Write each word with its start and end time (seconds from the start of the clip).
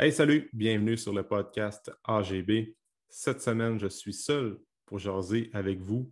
Hey, 0.00 0.12
salut, 0.12 0.48
bienvenue 0.52 0.96
sur 0.96 1.12
le 1.12 1.24
podcast 1.24 1.90
AGB. 2.04 2.76
Cette 3.08 3.42
semaine, 3.42 3.80
je 3.80 3.88
suis 3.88 4.12
seul 4.12 4.56
pour 4.86 5.00
jaser 5.00 5.50
avec 5.52 5.80
vous. 5.80 6.08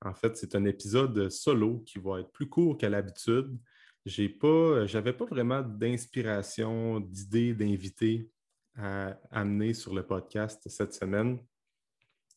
En 0.00 0.12
fait, 0.12 0.36
c'est 0.36 0.56
un 0.56 0.64
épisode 0.64 1.30
solo 1.30 1.84
qui 1.86 2.00
va 2.00 2.18
être 2.18 2.32
plus 2.32 2.48
court 2.48 2.76
qu'à 2.76 2.88
l'habitude. 2.88 3.56
Je 4.04 4.92
n'avais 4.92 5.12
pas 5.12 5.26
vraiment 5.26 5.62
d'inspiration, 5.62 6.98
d'idées, 6.98 7.54
d'invités 7.54 8.28
à 8.74 9.16
amener 9.30 9.74
sur 9.74 9.94
le 9.94 10.04
podcast 10.04 10.68
cette 10.68 10.92
semaine. 10.92 11.38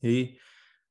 Et 0.03 0.37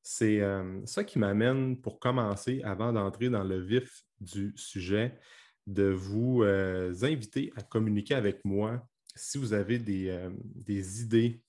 c'est 0.02 0.40
euh, 0.40 0.84
ça 0.84 1.04
qui 1.04 1.20
m'amène, 1.20 1.80
pour 1.80 2.00
commencer, 2.00 2.60
avant 2.64 2.92
d'entrer 2.92 3.30
dans 3.30 3.44
le 3.44 3.60
vif 3.60 4.02
du 4.18 4.52
sujet, 4.56 5.16
de 5.64 5.84
vous 5.84 6.42
euh, 6.42 6.92
inviter 7.02 7.52
à 7.54 7.62
communiquer 7.62 8.16
avec 8.16 8.44
moi 8.44 8.84
si 9.16 9.38
vous 9.38 9.52
avez 9.52 9.82
euh, 9.88 10.30
des, 10.40 11.02
idées 11.02 11.42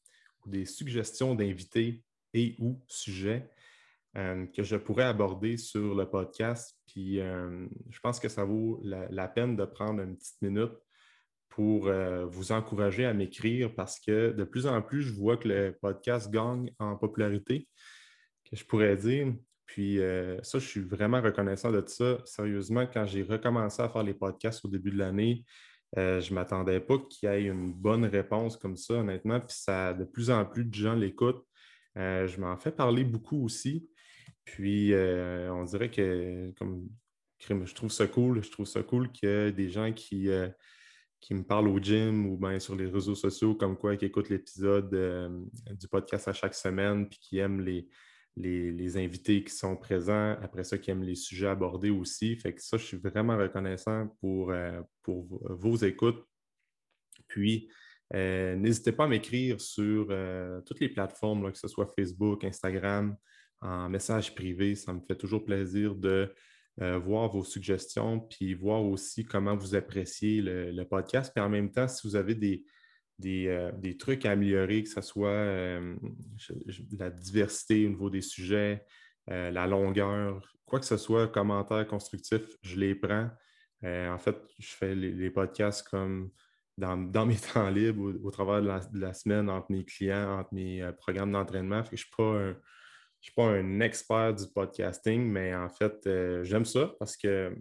ou 0.45 0.49
des 0.49 0.66
suggestions 0.66 1.35
d'invités 1.35 2.03
et 2.34 2.55
ou 2.59 2.81
sujets 2.88 3.49
euh, 4.16 4.45
que 4.48 4.63
je 4.63 4.77
pourrais 4.77 5.03
aborder 5.03 5.57
sur 5.57 5.93
le 5.93 6.09
podcast. 6.09 6.76
Puis 6.88 7.20
euh, 7.20 7.67
je 7.90 7.99
pense 7.99 8.20
que 8.20 8.30
ça 8.30 8.45
vaut 8.45 8.81
la, 8.84 9.27
peine 9.27 9.55
de 9.55 9.66
prendre 9.66 10.02
une 10.02 10.17
petite 10.17 10.41
minute 10.41 10.73
pour 11.49 11.90
vous 12.27 12.51
encourager 12.51 13.05
à 13.05 13.15
m'écrire 13.15 13.73
parce 13.73 13.99
que 13.99 14.32
de 14.32 14.43
plus 14.43 14.68
en 14.68 14.79
plus, 14.84 15.01
je 15.01 15.13
vois 15.13 15.38
que 15.38 15.48
le 15.48 15.76
podcast 15.82 16.29
gagne 16.29 16.71
en 16.77 16.95
popularité, 16.98 17.68
que 18.48 18.55
je 18.55 18.63
pourrais 18.63 18.95
dire. 18.95 19.34
Puis 19.65 19.98
ça, 20.43 20.60
je 20.60 20.68
suis 20.68 20.82
vraiment 20.82 21.20
reconnaissant 21.20 21.71
de 21.71 21.84
ça. 21.88 22.20
Sérieusement, 22.26 22.85
quand 22.85 23.07
j'ai 23.07 23.23
recommencé 23.23 23.82
à 23.82 23.90
faire 23.90 24.04
les 24.04 24.13
podcasts 24.13 24.63
au 24.65 24.68
début 24.68 24.91
de 24.91 24.99
l'année, 24.99 25.45
euh, 25.98 26.21
je 26.21 26.29
ne 26.29 26.35
m'attendais 26.35 26.79
pas 26.79 26.98
qu'il 26.99 27.29
y 27.29 27.31
ait 27.31 27.45
une 27.45 27.73
bonne 27.73 28.05
réponse 28.05 28.55
comme 28.55 28.77
ça, 28.77 28.95
honnêtement. 28.95 29.40
Puis 29.40 29.57
ça, 29.59 29.93
de 29.93 30.04
plus 30.04 30.29
en 30.29 30.45
plus 30.45 30.65
de 30.65 30.73
gens 30.73 30.93
l'écoutent. 30.93 31.43
Euh, 31.98 32.27
je 32.27 32.39
m'en 32.39 32.57
fais 32.57 32.71
parler 32.71 33.04
beaucoup 33.04 33.43
aussi. 33.43 33.89
Puis 34.45 34.93
euh, 34.93 35.51
on 35.51 35.63
dirait 35.63 35.89
que 35.89 36.51
comme 36.57 36.87
je 37.39 37.73
trouve 37.73 37.91
ça 37.91 38.07
cool. 38.07 38.43
Je 38.43 38.51
trouve 38.51 38.65
ça 38.65 38.84
cool 38.84 39.09
ait 39.23 39.51
des 39.51 39.70
gens 39.70 39.91
qui, 39.91 40.29
qui 41.20 41.34
me 41.34 41.43
parlent 41.43 41.67
au 41.67 41.79
gym 41.79 42.27
ou 42.27 42.37
bien 42.37 42.59
sur 42.59 42.76
les 42.76 42.87
réseaux 42.87 43.15
sociaux, 43.15 43.55
comme 43.55 43.77
quoi, 43.77 43.95
qui 43.95 44.05
écoutent 44.05 44.29
l'épisode 44.29 44.89
du 45.71 45.87
podcast 45.87 46.27
à 46.27 46.34
chaque 46.34 46.55
semaine, 46.55 47.07
puis 47.07 47.20
qui 47.20 47.37
aiment 47.37 47.61
les, 47.61 47.87
les, 48.38 48.98
invités 48.98 49.43
qui 49.43 49.54
sont 49.54 49.76
présents, 49.76 50.38
après 50.41 50.63
ça, 50.63 50.77
qui 50.77 50.91
aiment 50.91 51.04
les 51.04 51.16
sujets 51.16 51.48
abordés 51.48 51.90
aussi. 51.90 52.35
Fait 52.35 52.54
que 52.54 52.62
ça, 52.62 52.77
je 52.77 52.85
suis 52.85 52.98
vraiment 52.98 53.38
reconnaissant 53.38 54.07
pour, 54.21 54.52
euh, 54.52 54.82
pour 55.02 55.26
vos 55.49 55.76
écoutes. 55.77 56.24
Puis, 57.27 57.70
euh, 58.13 58.55
n'hésitez 58.55 58.91
pas 58.91 59.05
à 59.05 59.07
m'écrire 59.07 59.60
sur 59.60 60.07
euh, 60.10 60.62
toutes 60.62 60.79
les 60.79 60.90
plateformes, 60.90 61.52
que 61.52 61.57
ce 61.57 61.68
soit 61.68 61.91
Facebook, 61.98 62.44
Instagram, 62.44 63.16
en 63.62 63.90
message 63.90 64.35
privé. 64.35 64.75
Ça 64.75 64.94
me 64.94 65.01
fait 65.01 65.16
toujours 65.16 65.44
plaisir 65.44 65.96
de 65.96 66.34
voir 66.79 67.31
vos 67.31 67.44
suggestions, 67.44 68.19
puis 68.19 68.53
voir 68.53 68.84
aussi 68.84 69.25
comment 69.25 69.56
vous 69.56 69.74
appréciez 69.74 70.44
le, 70.44 70.84
podcast. 70.84 71.31
Puis 71.34 71.44
en 71.44 71.50
même 71.50 71.72
temps, 71.72 71.88
si 71.88 72.07
vous 72.07 72.16
avez 72.16 72.35
des, 72.35 72.63
euh, 73.25 73.72
des, 73.72 73.97
trucs 73.97 74.25
à 74.28 74.31
améliorer, 74.31 74.84
que 74.84 74.90
ce 74.90 75.01
soit 75.01 75.29
euh, 75.29 75.95
la 77.00 77.09
diversité 77.09 77.85
au 77.88 77.89
niveau 77.89 78.09
des 78.11 78.22
sujets, 78.22 78.85
euh, 79.31 79.50
la 79.50 79.66
longueur, 79.66 80.53
quoi 80.66 80.79
que 80.79 80.85
ce 80.85 80.97
soit, 80.97 81.28
commentaires 81.28 81.88
constructifs, 81.88 82.47
je 82.61 82.75
les 82.79 82.94
prends. 82.94 83.29
en 83.83 84.17
fait, 84.19 84.38
je 84.59 84.67
fais 84.67 84.94
les, 84.94 85.31
podcasts 85.31 85.88
comme 85.89 86.29
dans, 86.78 87.25
mes 87.25 87.38
temps 87.53 87.69
libres, 87.72 88.13
au, 88.23 88.29
travers 88.29 88.61
de 88.61 89.00
la, 89.00 89.13
semaine, 89.13 89.49
entre 89.49 89.72
mes 89.72 89.84
clients, 89.84 90.39
entre 90.39 90.53
mes 90.53 90.88
programmes 90.99 91.31
d'entraînement. 91.31 91.84
Je 91.85 91.91
ne 91.94 91.97
suis, 91.97 92.07
suis, 93.19 93.34
pas 93.34 93.47
un 93.47 93.79
expert 93.79 94.35
du 94.35 94.45
podcasting, 94.53 95.28
mais 95.28 95.55
en 95.55 95.69
fait, 95.69 96.07
j'aime 96.44 96.66
ça 96.66 96.94
parce 96.99 97.17
que, 97.17 97.57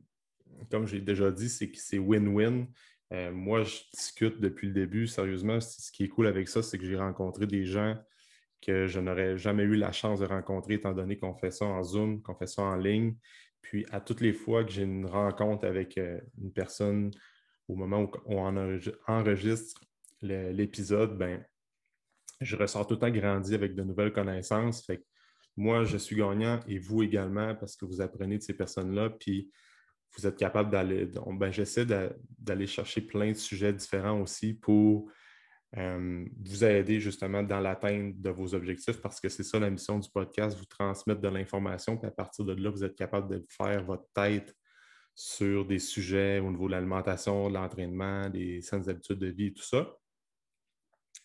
comme 0.70 0.86
j'ai 0.86 1.00
déjà 1.00 1.30
dit, 1.30 1.48
c'est 1.48 1.70
que 1.70 1.78
c'est 1.78 1.98
win-win. 1.98 2.66
Euh, 3.12 3.32
moi, 3.32 3.62
je 3.62 3.76
discute 3.94 4.40
depuis 4.40 4.68
le 4.68 4.74
début. 4.74 5.06
Sérieusement, 5.06 5.60
ce 5.60 5.90
qui 5.92 6.04
est 6.04 6.08
cool 6.08 6.26
avec 6.26 6.48
ça, 6.48 6.62
c'est 6.62 6.78
que 6.78 6.84
j'ai 6.84 6.96
rencontré 6.96 7.46
des 7.46 7.64
gens 7.64 7.96
que 8.60 8.86
je 8.86 8.98
n'aurais 8.98 9.38
jamais 9.38 9.62
eu 9.62 9.76
la 9.76 9.92
chance 9.92 10.20
de 10.20 10.26
rencontrer, 10.26 10.74
étant 10.74 10.92
donné 10.92 11.16
qu'on 11.16 11.34
fait 11.34 11.50
ça 11.50 11.66
en 11.66 11.82
Zoom, 11.82 12.22
qu'on 12.22 12.34
fait 12.34 12.48
ça 12.48 12.62
en 12.62 12.76
ligne. 12.76 13.14
Puis, 13.62 13.86
à 13.90 14.00
toutes 14.00 14.20
les 14.20 14.32
fois 14.32 14.64
que 14.64 14.70
j'ai 14.70 14.82
une 14.82 15.06
rencontre 15.06 15.66
avec 15.66 15.98
euh, 15.98 16.20
une 16.40 16.52
personne, 16.52 17.10
au 17.68 17.76
moment 17.76 18.02
où 18.02 18.10
on 18.26 18.56
enregistre 19.06 19.80
l'épisode, 20.22 21.16
ben, 21.16 21.44
je 22.40 22.56
ressors 22.56 22.86
tout 22.86 22.94
le 22.94 23.00
temps 23.00 23.10
grandi 23.10 23.54
avec 23.54 23.74
de 23.74 23.82
nouvelles 23.82 24.12
connaissances. 24.12 24.84
Fait 24.84 25.02
moi, 25.56 25.84
je 25.84 25.96
suis 25.96 26.16
gagnant 26.16 26.60
et 26.68 26.78
vous 26.78 27.02
également 27.02 27.54
parce 27.54 27.76
que 27.76 27.86
vous 27.86 28.00
apprenez 28.00 28.38
de 28.38 28.42
ces 28.42 28.54
personnes-là. 28.54 29.10
Puis, 29.10 29.50
vous 30.16 30.26
êtes 30.26 30.36
capable 30.36 30.70
d'aller. 30.70 31.08
Ben, 31.32 31.50
J'essaie 31.50 31.86
d'aller 31.86 32.66
chercher 32.66 33.00
plein 33.00 33.32
de 33.32 33.36
sujets 33.36 33.72
différents 33.72 34.20
aussi 34.20 34.54
pour 34.54 35.10
euh, 35.76 36.24
vous 36.44 36.64
aider 36.64 37.00
justement 37.00 37.42
dans 37.42 37.60
l'atteinte 37.60 38.20
de 38.20 38.30
vos 38.30 38.54
objectifs 38.54 39.00
parce 39.02 39.20
que 39.20 39.28
c'est 39.28 39.42
ça 39.42 39.58
la 39.58 39.68
mission 39.68 39.98
du 39.98 40.08
podcast, 40.08 40.56
vous 40.56 40.64
transmettre 40.64 41.20
de 41.20 41.28
l'information, 41.28 41.98
puis 41.98 42.06
à 42.06 42.10
partir 42.10 42.44
de 42.44 42.54
là, 42.54 42.70
vous 42.70 42.84
êtes 42.84 42.94
capable 42.94 43.28
de 43.28 43.44
faire 43.48 43.84
votre 43.84 44.06
tête 44.14 44.54
sur 45.14 45.66
des 45.66 45.78
sujets 45.78 46.38
au 46.38 46.50
niveau 46.50 46.66
de 46.66 46.72
l'alimentation, 46.72 47.48
de 47.48 47.54
l'entraînement, 47.54 48.30
des 48.30 48.62
saines 48.62 48.88
habitudes 48.88 49.18
de 49.18 49.28
vie, 49.28 49.52
tout 49.52 49.64
ça. 49.64 49.94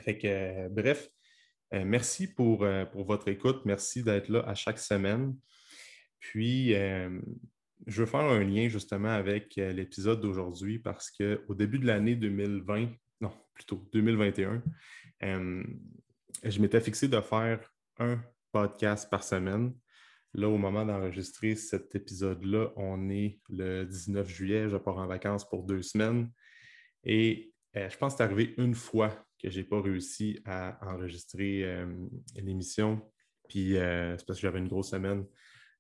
Fait 0.02 0.18
que, 0.18 0.28
euh, 0.28 0.70
bref, 0.70 1.10
euh, 1.74 1.84
merci 1.86 2.34
pour, 2.34 2.66
pour, 2.92 3.06
votre 3.06 3.28
écoute. 3.28 3.62
Merci 3.66 4.04
d'être 4.04 4.28
là 4.28 4.44
à 4.48 4.56
chaque 4.56 4.80
semaine. 4.80 5.36
Puis, 6.20 6.74
je 7.88 8.02
veux 8.02 8.06
faire 8.06 8.22
un 8.22 8.44
lien 8.44 8.68
justement 8.68 9.10
avec 9.10 9.58
euh, 9.58 9.72
l'épisode 9.74 10.22
d'aujourd'hui 10.22 10.80
parce 10.80 11.10
qu'au 11.12 11.54
début 11.56 11.80
de 11.80 11.88
l'année 11.88 12.16
2020, 12.16 12.90
non, 13.22 13.32
plutôt 13.54 13.88
2021, 13.94 14.64
euh, 15.24 15.64
je 16.44 16.62
m'étais 16.62 16.82
fixé 16.82 17.08
de 17.08 17.20
faire 17.22 17.60
un 17.98 18.22
podcast 18.52 19.10
par 19.10 19.24
semaine. 19.24 19.74
Là, 20.34 20.48
au 20.48 20.58
moment 20.58 20.86
d'enregistrer 20.86 21.56
cet 21.56 21.94
épisode-là, 21.96 22.72
on 22.78 23.10
est 23.10 23.40
le 23.50 23.84
19 23.86 24.28
juillet, 24.30 24.70
je 24.70 24.78
pars 24.78 24.98
en 24.98 25.08
vacances 25.08 25.48
pour 25.48 25.64
deux 25.64 25.82
semaines. 25.82 26.32
Et 27.04 27.54
euh, 27.76 27.90
je 27.90 27.98
pense 27.98 28.14
que 28.14 28.18
c'est 28.18 28.24
arrivé 28.24 28.54
une 28.58 28.76
fois 28.76 29.26
que 29.42 29.50
je 29.50 29.60
n'ai 29.60 29.66
pas 29.66 29.82
réussi 29.82 30.40
à 30.46 30.80
enregistrer 30.88 31.66
l'émission. 32.36 33.02
Puis 33.50 33.72
c'est 33.74 34.24
parce 34.28 34.40
que 34.40 34.44
j'avais 34.44 34.60
une 34.60 34.68
grosse 34.68 34.92
semaine. 34.92 35.26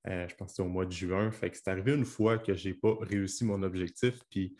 Euh, 0.07 0.27
je 0.27 0.35
pense 0.35 0.47
que 0.47 0.51
c'était 0.53 0.67
au 0.67 0.71
mois 0.71 0.85
de 0.85 0.91
juin. 0.91 1.31
Fait 1.31 1.49
que 1.49 1.57
c'est 1.57 1.67
arrivé 1.67 1.93
une 1.93 2.05
fois 2.05 2.37
que 2.37 2.53
je 2.53 2.69
n'ai 2.69 2.73
pas 2.73 2.95
réussi 3.01 3.45
mon 3.45 3.61
objectif. 3.63 4.19
Puis 4.29 4.55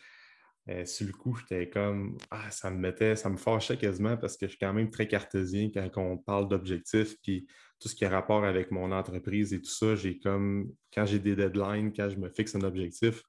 euh, 0.68 0.84
sur 0.84 1.06
le 1.06 1.12
coup, 1.12 1.36
j'étais 1.36 1.68
comme 1.68 2.16
Ah, 2.30 2.50
ça 2.50 2.70
me 2.70 2.78
mettait, 2.78 3.16
ça 3.16 3.28
me 3.28 3.36
fâchait 3.36 3.76
quasiment 3.76 4.16
parce 4.16 4.36
que 4.36 4.46
je 4.46 4.50
suis 4.50 4.58
quand 4.58 4.72
même 4.72 4.90
très 4.90 5.08
cartésien 5.08 5.70
quand 5.70 5.90
on 5.96 6.16
parle 6.16 6.48
d'objectifs. 6.48 7.16
Puis 7.22 7.46
tout 7.80 7.88
ce 7.88 7.96
qui 7.96 8.04
a 8.04 8.10
rapport 8.10 8.44
avec 8.44 8.70
mon 8.70 8.92
entreprise 8.92 9.52
et 9.52 9.60
tout 9.60 9.70
ça, 9.70 9.96
j'ai 9.96 10.18
comme 10.18 10.72
quand 10.94 11.04
j'ai 11.06 11.18
des 11.18 11.34
deadlines, 11.34 11.92
quand 11.92 12.08
je 12.08 12.16
me 12.16 12.28
fixe 12.28 12.54
un 12.54 12.62
objectif, 12.62 13.22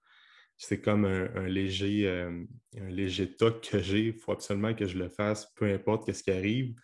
c'est 0.57 0.80
comme 0.80 1.06
un, 1.06 1.48
léger, 1.48 2.07
euh, 2.07 2.44
un 2.80 2.89
léger 2.89 3.36
toc 3.36 3.68
que 3.68 3.80
j'ai. 3.80 4.07
Il 4.07 4.13
faut 4.13 4.31
absolument 4.31 4.74
que 4.75 4.86
je 4.86 4.98
le 4.98 5.10
fasse, 5.10 5.51
peu 5.56 5.65
importe 5.65 6.12
ce 6.12 6.24
qui 6.24 6.31
arrive. 6.31 6.75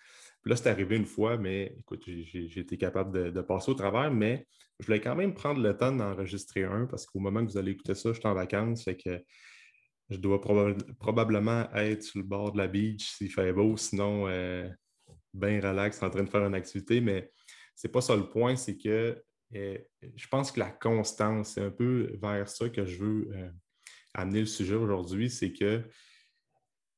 Là, 0.49 0.55
c'est 0.55 0.69
arrivé 0.69 0.95
une 0.95 1.05
fois, 1.05 1.37
mais 1.37 1.75
écoute, 1.77 2.03
j'ai 2.07 2.59
été 2.59 2.75
capable 2.75 3.31
de, 3.31 3.41
passer 3.41 3.69
au 3.69 3.75
travers, 3.75 4.11
mais 4.11 4.47
je 4.79 4.87
voulais 4.87 4.99
quand 4.99 5.15
même 5.15 5.35
prendre 5.35 5.61
le 5.61 5.77
temps 5.77 5.91
d'enregistrer 5.91 6.63
un 6.63 6.87
parce 6.87 7.05
qu'au 7.05 7.19
moment 7.19 7.45
que 7.45 7.51
vous 7.51 7.57
allez 7.59 7.73
écouter 7.73 7.93
ça, 7.93 8.13
je 8.13 8.19
suis 8.19 8.27
en 8.27 8.33
vacances, 8.33 8.83
fait 8.83 8.97
que 8.97 9.23
je 10.09 10.17
dois 10.17 10.41
probablement 10.41 11.71
être 11.75 12.01
sur 12.01 12.17
le 12.17 12.25
bord 12.25 12.51
de 12.51 12.57
la 12.57 12.67
beach 12.67 13.11
s'il 13.11 13.31
fait 13.31 13.53
beau, 13.53 13.77
sinon 13.77 14.27
euh, 14.27 14.67
bien 15.35 15.61
relax 15.61 16.01
en 16.01 16.09
train 16.09 16.23
de 16.23 16.29
faire 16.31 16.43
une 16.43 16.55
activité, 16.55 16.99
mais 16.99 17.29
c'est 17.75 17.91
pas 17.91 18.01
ça 18.01 18.15
le 18.15 18.27
point, 18.27 18.55
c'est 18.55 18.75
que 18.75 19.23
euh, 19.53 19.77
je 20.15 20.27
pense 20.29 20.51
que 20.51 20.61
la 20.61 20.71
constance, 20.71 21.53
c'est 21.53 21.61
un 21.61 21.69
peu 21.69 22.17
vers 22.19 22.49
ça 22.49 22.69
que 22.69 22.87
je 22.87 22.97
veux 22.97 23.29
euh, 23.35 23.51
amener 24.15 24.39
le 24.39 24.47
sujet 24.47 24.73
aujourd'hui, 24.73 25.29
c'est 25.29 25.53
que 25.53 25.83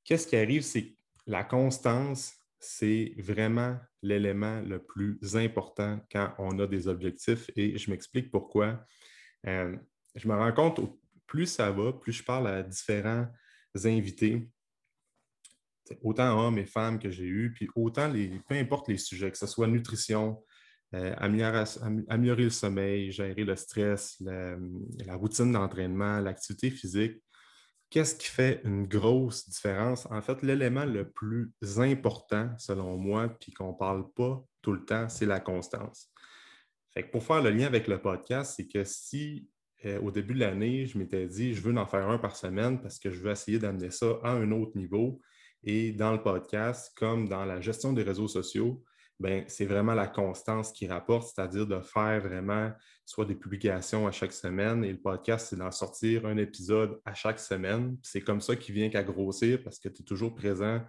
qu'est-ce 0.05 0.25
qui 0.25 0.37
arrive, 0.37 0.61
c'est 0.61 0.85
que 0.85 0.95
la 1.27 1.43
constance, 1.43 2.37
c'est 2.61 3.13
vraiment 3.17 3.77
l'élément 4.03 4.61
le 4.61 4.81
plus 4.81 5.19
important 5.35 5.99
quand 6.11 6.33
on 6.37 6.59
a 6.59 6.67
des 6.67 6.87
objectifs 6.87 7.49
et 7.55 7.77
je 7.77 7.89
m'explique 7.89 8.29
pourquoi. 8.29 8.85
Euh, 9.47 9.75
je 10.15 10.27
me 10.27 10.35
rends 10.35 10.53
compte, 10.53 10.79
plus 11.25 11.47
ça 11.47 11.71
va, 11.71 11.91
plus 11.91 12.13
je 12.13 12.23
parle 12.23 12.47
à 12.47 12.61
différents 12.61 13.27
invités, 13.83 14.47
autant 16.03 16.39
hommes 16.39 16.59
et 16.59 16.65
femmes 16.65 16.99
que 16.99 17.09
j'ai 17.09 17.25
eus, 17.25 17.51
puis 17.53 17.67
autant 17.75 18.07
les, 18.07 18.39
peu 18.47 18.55
importe 18.55 18.87
les 18.89 18.97
sujets, 18.97 19.31
que 19.31 19.37
ce 19.37 19.47
soit 19.47 19.67
nutrition, 19.67 20.43
euh, 20.93 21.15
améliorer, 21.17 22.43
le 22.43 22.49
sommeil, 22.49 23.11
gérer 23.11 23.43
le 23.43 23.55
stress, 23.55 24.21
la 24.21 25.15
routine 25.15 25.51
d'entraînement, 25.51 26.19
l'activité 26.19 26.69
physique, 26.69 27.23
Qu'est-ce 27.91 28.15
qui 28.15 28.27
fait 28.27 28.61
une 28.63 28.87
grosse 28.87 29.49
différence? 29.49 30.07
En 30.09 30.21
fait, 30.21 30.41
l'élément 30.43 30.85
le 30.85 31.11
plus 31.11 31.51
important, 31.77 32.49
selon 32.57 32.97
moi, 32.97 33.27
puis 33.27 33.51
qu'on 33.51 33.73
ne 33.73 33.77
parle 33.77 34.09
pas 34.13 34.41
tout 34.61 34.71
le 34.71 34.85
temps, 34.85 35.09
c'est 35.09 35.25
la 35.25 35.41
constance. 35.41 36.09
Pour 37.11 37.21
faire 37.21 37.41
le 37.41 37.49
lien 37.49 37.65
avec 37.65 37.87
le 37.87 38.01
podcast, 38.01 38.53
c'est 38.55 38.65
que 38.65 38.85
si 38.85 39.49
euh, 39.83 39.99
au 39.99 40.09
début 40.09 40.33
de 40.33 40.39
l'année, 40.39 40.85
je 40.85 40.97
m'étais 40.97 41.27
dit, 41.27 41.53
je 41.53 41.61
veux 41.61 41.75
en 41.77 41.85
faire 41.85 42.07
un 42.07 42.17
par 42.17 42.37
semaine 42.37 42.81
parce 42.81 42.97
que 42.97 43.11
je 43.11 43.19
veux 43.19 43.31
essayer 43.31 43.59
d'amener 43.59 43.91
ça 43.91 44.19
à 44.23 44.31
un 44.31 44.51
autre 44.53 44.77
niveau, 44.77 45.19
et 45.63 45.91
dans 45.91 46.13
le 46.13 46.23
podcast, 46.23 46.93
comme 46.95 47.27
dans 47.27 47.43
la 47.43 47.59
gestion 47.59 47.91
des 47.91 48.03
réseaux 48.03 48.29
sociaux, 48.29 48.81
c'est 49.47 49.65
vraiment 49.65 49.93
la 49.93 50.07
constance 50.07 50.71
qui 50.71 50.87
rapporte, 50.87 51.31
c'est-à-dire 51.33 51.67
de 51.67 51.79
faire 51.81 52.21
vraiment 52.21 52.71
soit 53.05 53.25
des 53.25 53.35
publications 53.35 54.07
à 54.07 54.11
chaque 54.11 54.33
semaine 54.33 54.83
et 54.83 54.91
le 54.91 54.99
podcast, 54.99 55.47
c'est 55.49 55.57
d'en 55.57 55.71
sortir 55.71 56.25
un 56.25 56.37
épisode 56.37 56.99
à 57.05 57.13
chaque 57.13 57.39
semaine. 57.39 57.97
C'est 58.01 58.21
comme 58.21 58.41
ça 58.41 58.55
qu'il 58.55 58.75
vient 58.75 58.89
qu'à 58.89 59.03
grossir 59.03 59.61
parce 59.63 59.79
que 59.79 59.89
tu 59.89 60.01
es 60.01 60.05
toujours 60.05 60.33
présent 60.33 60.81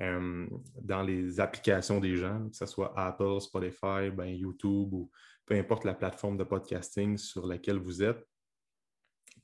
euh, 0.00 0.46
dans 0.80 1.02
les 1.02 1.40
applications 1.40 2.00
des 2.00 2.16
gens, 2.16 2.48
que 2.48 2.56
ce 2.56 2.66
soit 2.66 2.92
Apple, 2.96 3.40
Spotify, 3.40 4.10
ben, 4.12 4.26
YouTube 4.26 4.92
ou 4.92 5.10
peu 5.46 5.54
importe 5.54 5.84
la 5.84 5.94
plateforme 5.94 6.36
de 6.36 6.44
podcasting 6.44 7.16
sur 7.16 7.46
laquelle 7.46 7.78
vous 7.78 8.02
êtes. 8.02 8.26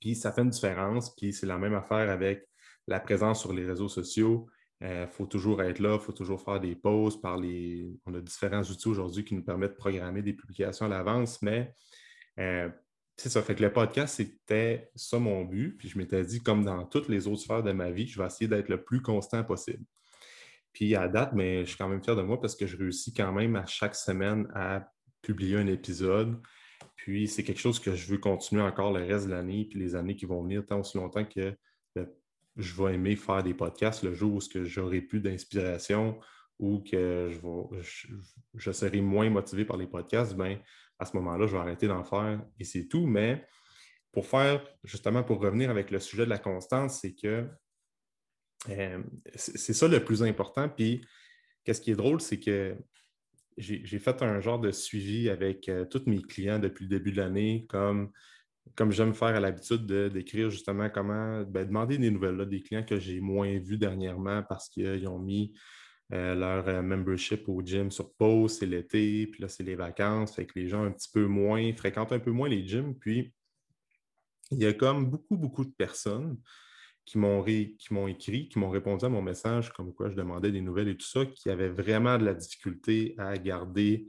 Puis 0.00 0.14
ça 0.14 0.32
fait 0.32 0.42
une 0.42 0.50
différence. 0.50 1.14
Puis 1.14 1.32
c'est 1.32 1.46
la 1.46 1.58
même 1.58 1.74
affaire 1.74 2.10
avec 2.10 2.48
la 2.86 3.00
présence 3.00 3.40
sur 3.40 3.52
les 3.52 3.66
réseaux 3.66 3.88
sociaux. 3.88 4.48
Il 4.80 4.86
euh, 4.86 5.06
faut 5.06 5.26
toujours 5.26 5.62
être 5.62 5.78
là, 5.78 5.94
il 5.94 6.00
faut 6.00 6.12
toujours 6.12 6.40
faire 6.40 6.58
des 6.58 6.74
pauses. 6.74 7.20
Par 7.20 7.36
les... 7.36 7.98
On 8.06 8.14
a 8.14 8.20
différents 8.20 8.62
outils 8.62 8.88
aujourd'hui 8.88 9.24
qui 9.24 9.34
nous 9.34 9.44
permettent 9.44 9.72
de 9.72 9.76
programmer 9.76 10.22
des 10.22 10.32
publications 10.32 10.86
à 10.86 10.88
l'avance, 10.88 11.42
mais 11.42 11.74
euh, 12.38 12.70
c'est 13.16 13.28
ça. 13.28 13.42
Fait 13.42 13.54
que 13.54 13.62
le 13.62 13.72
podcast, 13.72 14.16
c'était 14.16 14.90
ça 14.94 15.18
mon 15.18 15.44
but. 15.44 15.76
Puis 15.76 15.88
je 15.88 15.98
m'étais 15.98 16.24
dit, 16.24 16.40
comme 16.40 16.64
dans 16.64 16.86
toutes 16.86 17.08
les 17.08 17.26
autres 17.26 17.42
sphères 17.42 17.62
de 17.62 17.72
ma 17.72 17.90
vie, 17.90 18.06
je 18.06 18.18
vais 18.18 18.26
essayer 18.26 18.48
d'être 18.48 18.70
le 18.70 18.82
plus 18.82 19.02
constant 19.02 19.44
possible. 19.44 19.84
Puis 20.72 20.94
à 20.94 21.08
date, 21.08 21.32
mais 21.34 21.60
je 21.64 21.70
suis 21.70 21.76
quand 21.76 21.88
même 21.88 22.02
fier 22.02 22.16
de 22.16 22.22
moi 22.22 22.40
parce 22.40 22.56
que 22.56 22.66
je 22.66 22.76
réussis 22.76 23.12
quand 23.12 23.32
même 23.32 23.56
à 23.56 23.66
chaque 23.66 23.94
semaine 23.94 24.48
à 24.54 24.90
publier 25.20 25.56
un 25.56 25.66
épisode. 25.66 26.40
Puis 26.96 27.28
c'est 27.28 27.42
quelque 27.42 27.60
chose 27.60 27.80
que 27.80 27.94
je 27.94 28.06
veux 28.06 28.18
continuer 28.18 28.62
encore 28.62 28.92
le 28.92 29.04
reste 29.04 29.26
de 29.26 29.30
l'année, 29.30 29.66
puis 29.68 29.78
les 29.78 29.94
années 29.94 30.16
qui 30.16 30.26
vont 30.26 30.42
venir, 30.42 30.64
tant 30.64 30.80
aussi 30.80 30.96
longtemps 30.96 31.24
que 31.24 31.54
je 32.56 32.74
vais 32.74 32.94
aimer 32.94 33.16
faire 33.16 33.42
des 33.42 33.54
podcasts 33.54 34.02
le 34.02 34.14
jour 34.14 34.34
où 34.34 34.40
j'aurai 34.64 35.00
plus 35.00 35.20
d'inspiration 35.20 36.18
ou 36.58 36.80
que 36.80 37.30
je, 38.54 38.70
serai 38.70 39.00
moins 39.00 39.30
motivé 39.30 39.64
par 39.64 39.78
les 39.78 39.86
podcasts, 39.86 40.34
ben, 40.34 40.58
à 40.98 41.06
ce 41.06 41.16
moment-là, 41.16 41.46
je 41.46 41.52
vais 41.52 41.58
arrêter 41.58 41.88
d'en 41.88 42.04
faire 42.04 42.44
et 42.58 42.64
c'est 42.64 42.86
tout. 42.86 43.06
Mais 43.06 43.46
pour 44.12 44.26
faire, 44.26 44.62
justement, 44.84 45.22
pour 45.22 45.40
revenir 45.40 45.70
avec 45.70 45.90
le 45.90 45.98
sujet 45.98 46.24
de 46.24 46.30
la 46.30 46.38
constance, 46.38 47.00
c'est 47.00 47.14
que 47.14 47.48
euh, 48.68 49.02
c'est 49.34 49.72
ça 49.72 49.88
le 49.88 50.04
plus 50.04 50.22
important. 50.22 50.68
Puis, 50.68 51.00
qu'est-ce 51.64 51.80
qui 51.80 51.92
est 51.92 51.96
drôle, 51.96 52.20
c'est 52.20 52.38
que 52.38 52.76
j'ai 53.56 53.98
fait 53.98 54.22
un 54.22 54.40
genre 54.40 54.60
de 54.60 54.70
suivi 54.70 55.28
avec 55.28 55.68
euh, 55.68 55.84
tous 55.84 56.02
mes 56.06 56.22
clients 56.22 56.58
depuis 56.58 56.84
le 56.84 56.90
début 56.90 57.12
de 57.12 57.18
l'année, 57.18 57.66
comme 57.68 58.10
comme 58.76 58.92
j'aime 58.92 59.14
faire 59.14 59.28
à 59.28 59.40
l'habitude 59.40 59.86
d'écrire 59.86 60.50
justement 60.50 60.88
comment 60.90 61.42
ben, 61.42 61.66
demander 61.66 61.98
des 61.98 62.10
nouvelles 62.10 62.46
des 62.48 62.60
clients 62.60 62.84
que 62.84 62.98
j'ai 62.98 63.20
moins 63.20 63.58
vus 63.58 63.78
dernièrement 63.78 64.42
parce 64.42 64.68
qu'ils 64.68 65.06
ont 65.08 65.18
mis 65.18 65.52
euh, 66.12 66.34
leur 66.34 66.66
euh, 66.66 66.82
membership 66.82 67.48
au 67.48 67.62
gym 67.62 67.90
sur 67.90 68.12
pause, 68.14 68.58
c'est 68.58 68.66
l'été, 68.66 69.28
puis 69.28 69.42
là, 69.42 69.48
c'est 69.48 69.62
les 69.62 69.76
vacances, 69.76 70.34
fait 70.34 70.44
que 70.44 70.58
les 70.58 70.66
gens 70.66 70.82
un 70.82 70.90
petit 70.90 71.08
peu 71.12 71.26
moins, 71.26 71.72
fréquentent 71.74 72.12
un 72.12 72.18
peu 72.18 72.32
moins 72.32 72.48
les 72.48 72.66
gyms. 72.66 72.96
Puis 72.98 73.32
il 74.50 74.58
y 74.58 74.66
a 74.66 74.72
comme 74.72 75.08
beaucoup, 75.08 75.36
beaucoup 75.36 75.64
de 75.64 75.70
personnes 75.70 76.36
qui 77.04 77.18
m'ont 77.18 77.44
écrit, 78.08 78.48
qui 78.48 78.58
m'ont 78.58 78.70
répondu 78.70 79.04
à 79.04 79.08
mon 79.08 79.22
message, 79.22 79.72
comme 79.72 79.94
quoi 79.94 80.10
je 80.10 80.16
demandais 80.16 80.50
des 80.50 80.60
nouvelles 80.60 80.88
et 80.88 80.96
tout 80.96 81.06
ça, 81.06 81.24
qui 81.26 81.48
avaient 81.48 81.68
vraiment 81.68 82.18
de 82.18 82.24
la 82.24 82.34
difficulté 82.34 83.14
à 83.18 83.36
garder 83.36 84.06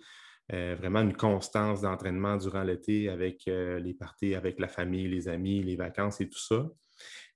euh, 0.53 0.75
vraiment 0.77 1.01
une 1.01 1.15
constance 1.15 1.81
d'entraînement 1.81 2.35
durant 2.35 2.63
l'été 2.63 3.09
avec 3.09 3.47
euh, 3.47 3.79
les 3.79 3.93
parties, 3.93 4.35
avec 4.35 4.59
la 4.59 4.67
famille, 4.67 5.07
les 5.07 5.29
amis, 5.29 5.63
les 5.63 5.77
vacances 5.77 6.19
et 6.19 6.27
tout 6.27 6.39
ça. 6.39 6.67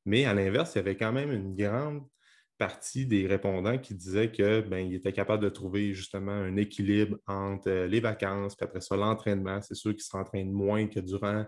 Mais 0.06 0.26
à 0.26 0.34
l'inverse, 0.34 0.76
il 0.76 0.80
y 0.80 0.82
avait 0.82 0.98
quand 0.98 1.14
même 1.14 1.32
une 1.32 1.56
grande 1.56 2.04
partie 2.58 3.06
des 3.06 3.26
répondants 3.28 3.78
qui 3.78 3.96
disaient 3.96 4.32
qu'ils 4.32 4.66
ben, 4.70 4.92
étaient 4.92 5.14
capables 5.14 5.44
de 5.44 5.50
trouver 5.50 5.94
justement 5.94 6.32
un 6.32 6.58
équilibre 6.58 7.18
entre 7.28 7.70
euh, 7.70 7.88
les 7.88 8.00
vacances, 8.00 8.56
puis 8.56 8.66
après 8.66 8.82
ça, 8.82 8.98
l'entraînement. 8.98 9.62
C'est 9.62 9.76
sûr 9.76 9.92
qu'ils 9.92 10.04
s'entraînent 10.04 10.52
moins 10.52 10.88
que 10.88 11.00
durant 11.00 11.46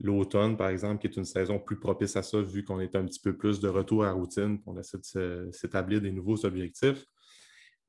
l'automne, 0.00 0.56
par 0.56 0.68
exemple, 0.68 1.00
qui 1.00 1.06
est 1.06 1.16
une 1.16 1.24
saison 1.24 1.60
plus 1.60 1.78
propice 1.78 2.16
à 2.16 2.22
ça, 2.22 2.40
vu 2.40 2.64
qu'on 2.64 2.80
est 2.80 2.96
un 2.96 3.04
petit 3.04 3.20
peu 3.20 3.36
plus 3.36 3.60
de 3.60 3.68
retour 3.68 4.04
à 4.04 4.12
routine, 4.12 4.60
qu'on 4.62 4.78
essaie 4.78 4.98
de 5.14 5.48
s'établir 5.52 6.00
des 6.00 6.10
nouveaux 6.10 6.44
objectifs. 6.44 7.04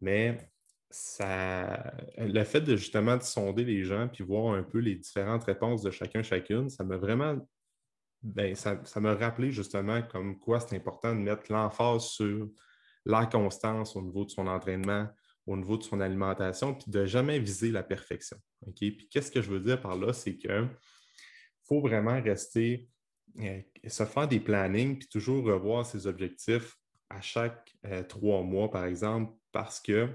Mais 0.01 0.37
ça, 0.95 1.93
le 2.17 2.43
fait 2.45 2.61
de 2.61 2.77
justement 2.77 3.17
de 3.17 3.23
sonder 3.23 3.65
les 3.65 3.83
gens 3.83 4.07
puis 4.07 4.23
voir 4.23 4.53
un 4.53 4.63
peu 4.63 4.79
les 4.79 4.95
différentes 4.95 5.43
réponses 5.43 5.81
de 5.81 5.91
chacun, 5.91 6.23
chacune, 6.23 6.69
ça 6.69 6.83
m'a 6.83 6.95
vraiment. 6.95 7.35
Ben, 8.23 8.55
ça, 8.55 8.81
rappelé 8.95 9.51
justement 9.51 10.01
comme 10.01 10.39
quoi 10.39 10.59
c'est 10.59 10.75
important 10.75 11.13
de 11.13 11.19
mettre 11.19 11.51
l'emphase 11.51 12.05
sur 12.05 12.49
la 13.05 13.25
constance 13.25 13.95
au 13.95 14.01
niveau 14.01 14.25
de 14.25 14.31
son 14.31 14.47
entraînement, 14.47 15.07
au 15.45 15.57
niveau 15.57 15.77
de 15.77 15.83
son 15.83 15.99
alimentation, 15.99 16.73
puis 16.73 16.89
de 16.89 17.05
jamais 17.05 17.37
viser 17.39 17.71
la 17.71 17.83
perfection. 17.83 18.37
Puis 18.75 19.07
qu'est-ce 19.11 19.31
que 19.31 19.41
je 19.41 19.51
veux 19.51 19.59
dire 19.59 19.79
par 19.79 19.95
là? 19.95 20.11
C'est 20.13 20.37
qu'il 20.37 20.69
faut 21.61 21.81
vraiment 21.81 22.19
rester, 22.19 22.89
euh, 23.41 23.61
se 23.85 24.05
faire 24.05 24.27
des 24.27 24.39
plannings, 24.39 24.97
puis 24.97 25.07
toujours 25.09 25.45
revoir 25.45 25.85
ses 25.85 26.07
objectifs 26.07 26.77
à 27.09 27.21
chaque 27.21 27.75
euh, 27.85 28.01
trois 28.01 28.41
mois, 28.41 28.71
par 28.71 28.85
exemple, 28.85 29.33
parce 29.51 29.79
que 29.79 30.09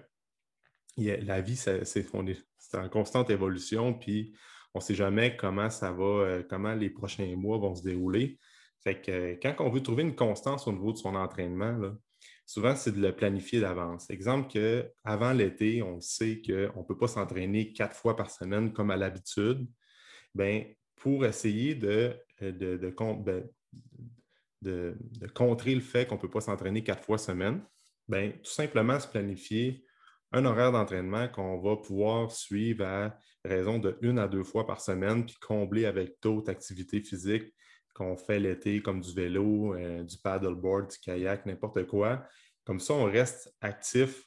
la 0.96 1.40
vie, 1.40 1.56
c'est 1.56 2.04
en 2.74 2.88
constante 2.88 3.30
évolution, 3.30 3.94
puis 3.94 4.32
on 4.74 4.78
ne 4.78 4.84
sait 4.84 4.94
jamais 4.94 5.36
comment 5.36 5.70
ça 5.70 5.92
va, 5.92 6.04
euh, 6.04 6.42
comment 6.48 6.74
les 6.74 6.90
prochains 6.90 7.34
mois 7.36 7.58
vont 7.58 7.74
se 7.74 7.82
dérouler. 7.82 8.38
Que 8.84 9.10
euh, 9.10 9.36
quand 9.42 9.56
on 9.60 9.70
veut 9.70 9.82
trouver 9.82 10.02
une 10.02 10.14
constance 10.14 10.66
au 10.66 10.72
niveau 10.72 10.92
de 10.92 10.98
son 10.98 11.14
entraînement, 11.14 11.78
souvent, 12.46 12.74
c'est 12.76 12.92
de 12.92 13.00
le 13.00 13.14
planifier 13.14 13.60
d'avance. 13.60 14.08
Exemple 14.10 14.48
qu'avant 14.48 15.32
l'été, 15.32 15.82
on 15.82 16.00
sait 16.00 16.40
qu'on 16.40 16.80
ne 16.80 16.86
peut 16.86 16.96
pas 16.96 17.08
s'entraîner 17.08 17.72
quatre 17.72 17.96
fois 17.96 18.16
par 18.16 18.30
semaine 18.30 18.72
comme 18.72 18.90
à 18.90 18.96
l'habitude. 18.96 19.66
Bien, 20.34 20.64
pour 20.96 21.24
essayer 21.26 21.74
de, 21.74 22.14
euh, 22.42 22.52
ben, 22.52 23.48
de, 24.62 24.96
contrer 25.34 25.74
le 25.74 25.80
fait 25.80 26.06
qu'on 26.06 26.16
ne 26.16 26.20
peut 26.20 26.30
pas 26.30 26.40
s'entraîner 26.40 26.84
quatre 26.84 27.04
fois 27.04 27.18
semaine, 27.18 27.62
bien, 28.08 28.32
tout 28.42 28.50
simplement 28.50 29.00
se 29.00 29.08
planifier 29.08 29.84
un 30.32 30.44
horaire 30.44 30.72
d'entraînement 30.72 31.28
qu'on 31.28 31.60
va 31.60 31.76
pouvoir 31.76 32.30
suivre 32.30 32.84
à 32.84 33.18
raison 33.44 33.78
de 33.78 33.98
une 34.02 34.18
à 34.18 34.28
deux 34.28 34.44
fois 34.44 34.66
par 34.66 34.80
semaine, 34.80 35.24
puis 35.24 35.36
combler 35.40 35.86
avec 35.86 36.16
d'autres 36.22 36.50
activités 36.50 37.00
physiques 37.00 37.52
qu'on 37.94 38.16
fait 38.16 38.38
l'été, 38.38 38.80
comme 38.80 39.00
du 39.00 39.12
vélo, 39.12 39.74
euh, 39.74 40.02
du 40.04 40.16
paddleboard, 40.18 40.90
du 40.90 40.98
kayak, 40.98 41.46
n'importe 41.46 41.86
quoi. 41.86 42.24
Comme 42.64 42.80
ça, 42.80 42.94
on 42.94 43.04
reste 43.04 43.54
actif 43.60 44.24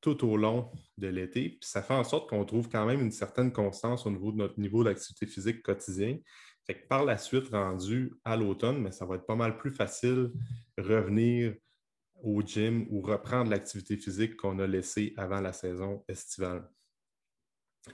tout 0.00 0.24
au 0.28 0.36
long 0.36 0.70
de 0.98 1.08
l'été. 1.08 1.48
Puis 1.48 1.68
ça 1.68 1.82
fait 1.82 1.94
en 1.94 2.04
sorte 2.04 2.28
qu'on 2.28 2.44
trouve 2.44 2.68
quand 2.68 2.86
même 2.86 3.00
une 3.00 3.10
certaine 3.10 3.52
constance 3.52 4.06
au 4.06 4.10
niveau 4.10 4.32
de 4.32 4.36
notre 4.36 4.60
niveau 4.60 4.84
d'activité 4.84 5.26
physique 5.26 5.62
quotidien. 5.62 6.18
Fait 6.66 6.74
par 6.88 7.04
la 7.04 7.16
suite, 7.16 7.48
rendu 7.48 8.12
à 8.24 8.36
l'automne, 8.36 8.82
mais 8.82 8.92
ça 8.92 9.06
va 9.06 9.16
être 9.16 9.26
pas 9.26 9.36
mal 9.36 9.56
plus 9.56 9.72
facile 9.72 10.30
revenir 10.76 11.54
au 12.22 12.42
gym 12.42 12.86
ou 12.90 13.00
reprendre 13.00 13.50
l'activité 13.50 13.96
physique 13.96 14.36
qu'on 14.36 14.58
a 14.58 14.66
laissée 14.66 15.14
avant 15.16 15.40
la 15.40 15.52
saison 15.52 16.04
estivale. 16.08 16.68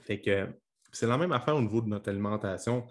Fait 0.01 0.21
que 0.21 0.47
c'est 0.91 1.07
la 1.07 1.17
même 1.17 1.31
affaire 1.31 1.55
au 1.55 1.61
niveau 1.61 1.81
de 1.81 1.87
notre 1.87 2.09
alimentation. 2.09 2.83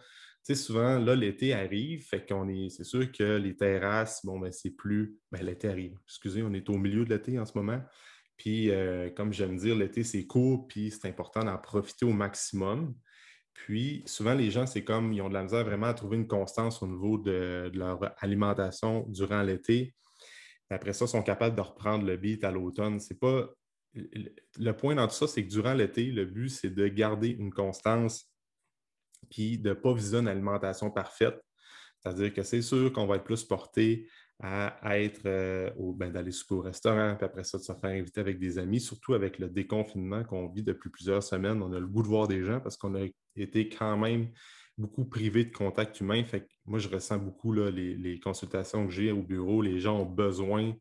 Tu 0.44 0.54
sais, 0.54 0.54
souvent, 0.56 0.98
là, 0.98 1.14
l'été 1.14 1.52
arrive, 1.52 2.04
fait 2.04 2.26
qu'on 2.26 2.48
est, 2.48 2.68
c'est 2.68 2.84
sûr 2.84 3.10
que 3.12 3.36
les 3.36 3.56
terrasses, 3.56 4.24
bon, 4.24 4.40
ben, 4.40 4.50
c'est 4.50 4.70
plus, 4.70 5.16
ben, 5.30 5.44
l'été 5.44 5.68
arrive. 5.68 5.96
Excusez, 6.06 6.42
on 6.42 6.52
est 6.52 6.68
au 6.68 6.78
milieu 6.78 7.04
de 7.04 7.10
l'été 7.10 7.38
en 7.38 7.46
ce 7.46 7.56
moment. 7.56 7.80
Puis, 8.36 8.70
euh, 8.70 9.08
comme 9.10 9.32
j'aime 9.32 9.56
dire, 9.56 9.76
l'été, 9.76 10.02
c'est 10.02 10.26
court, 10.26 10.66
puis 10.66 10.90
c'est 10.90 11.06
important 11.06 11.44
d'en 11.44 11.58
profiter 11.58 12.04
au 12.04 12.12
maximum. 12.12 12.94
Puis, 13.54 14.02
souvent, 14.06 14.34
les 14.34 14.50
gens, 14.50 14.66
c'est 14.66 14.82
comme, 14.82 15.12
ils 15.12 15.22
ont 15.22 15.28
de 15.28 15.34
la 15.34 15.44
misère 15.44 15.64
vraiment 15.64 15.86
à 15.86 15.94
trouver 15.94 16.16
une 16.16 16.26
constance 16.26 16.82
au 16.82 16.88
niveau 16.88 17.18
de 17.18 17.70
leur 17.72 18.00
alimentation 18.20 19.06
durant 19.08 19.42
l'été 19.42 19.94
après 20.72 20.92
ça, 20.92 21.06
sont 21.06 21.22
capables 21.22 21.56
de 21.56 21.60
reprendre 21.60 22.04
le 22.04 22.16
beat 22.16 22.44
à 22.44 22.50
l'automne. 22.50 23.00
C'est 23.00 23.18
pas. 23.18 23.48
Le 23.94 24.72
point 24.72 24.94
dans 24.94 25.06
tout 25.06 25.14
ça, 25.14 25.26
c'est 25.26 25.44
que 25.44 25.50
durant 25.50 25.74
l'été, 25.74 26.06
le 26.06 26.24
but, 26.24 26.48
c'est 26.48 26.70
de 26.70 26.88
garder 26.88 27.28
une 27.28 27.52
constance 27.52 28.32
puis 29.30 29.58
de 29.58 29.70
ne 29.70 29.74
pas 29.74 29.92
viser 29.94 30.18
une 30.18 30.28
alimentation 30.28 30.90
parfaite. 30.90 31.40
C'est-à-dire 32.00 32.32
que 32.32 32.42
c'est 32.42 32.62
sûr 32.62 32.92
qu'on 32.92 33.06
va 33.06 33.16
être 33.16 33.24
plus 33.24 33.44
porté 33.44 34.08
à 34.44 34.98
être 34.98 35.20
euh, 35.26 35.70
ben, 35.94 36.10
d'aller 36.10 36.32
au 36.50 36.60
restaurant, 36.60 37.14
puis 37.16 37.24
après 37.24 37.44
ça, 37.44 37.58
de 37.58 37.62
se 37.62 37.72
faire 37.72 37.90
inviter 37.90 38.20
avec 38.20 38.40
des 38.40 38.58
amis, 38.58 38.80
surtout 38.80 39.14
avec 39.14 39.38
le 39.38 39.48
déconfinement 39.48 40.24
qu'on 40.24 40.48
vit 40.48 40.64
depuis 40.64 40.90
plusieurs 40.90 41.22
semaines. 41.22 41.62
On 41.62 41.72
a 41.72 41.78
le 41.78 41.86
goût 41.86 42.02
de 42.02 42.08
voir 42.08 42.26
des 42.26 42.42
gens 42.42 42.58
parce 42.58 42.76
qu'on 42.76 42.96
a 42.96 43.06
été 43.36 43.68
quand 43.68 43.96
même 43.96 44.32
beaucoup 44.78 45.04
privé 45.04 45.44
de 45.44 45.52
contact 45.52 46.00
humain. 46.00 46.24
Fait 46.24 46.46
moi, 46.64 46.78
je 46.78 46.88
ressens 46.88 47.18
beaucoup 47.18 47.52
les, 47.52 48.20
consultations 48.20 48.86
que 48.86 48.92
j'ai 48.92 49.12
au 49.12 49.22
bureau. 49.22 49.62
Les 49.62 49.80
gens 49.80 50.00
ont 50.00 50.06
besoin 50.06 50.74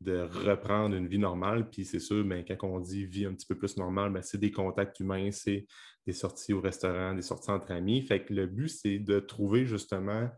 de 0.00 0.20
reprendre 0.20 0.94
une 0.94 1.06
vie 1.06 1.18
normale. 1.18 1.70
Puis 1.70 1.84
c'est 1.84 2.00
sûr, 2.00 2.24
mais 2.24 2.42
ben, 2.42 2.56
quand 2.56 2.68
on 2.68 2.80
dit 2.80 3.06
vie 3.06 3.26
un 3.26 3.34
petit 3.34 3.46
peu 3.46 3.56
plus 3.56 3.76
normale, 3.76 4.12
ben, 4.12 4.22
c'est 4.22 4.38
des 4.38 4.50
contacts 4.50 5.00
humains, 5.00 5.30
c'est 5.30 5.66
des 6.06 6.12
sorties 6.12 6.52
au 6.52 6.60
restaurant, 6.60 7.14
des 7.14 7.22
sorties 7.22 7.50
entre 7.50 7.72
amis. 7.72 8.02
Fait 8.02 8.24
que 8.24 8.34
le 8.34 8.46
but, 8.46 8.68
c'est 8.68 8.98
de 8.98 9.20
trouver 9.20 9.66
justement 9.66 10.28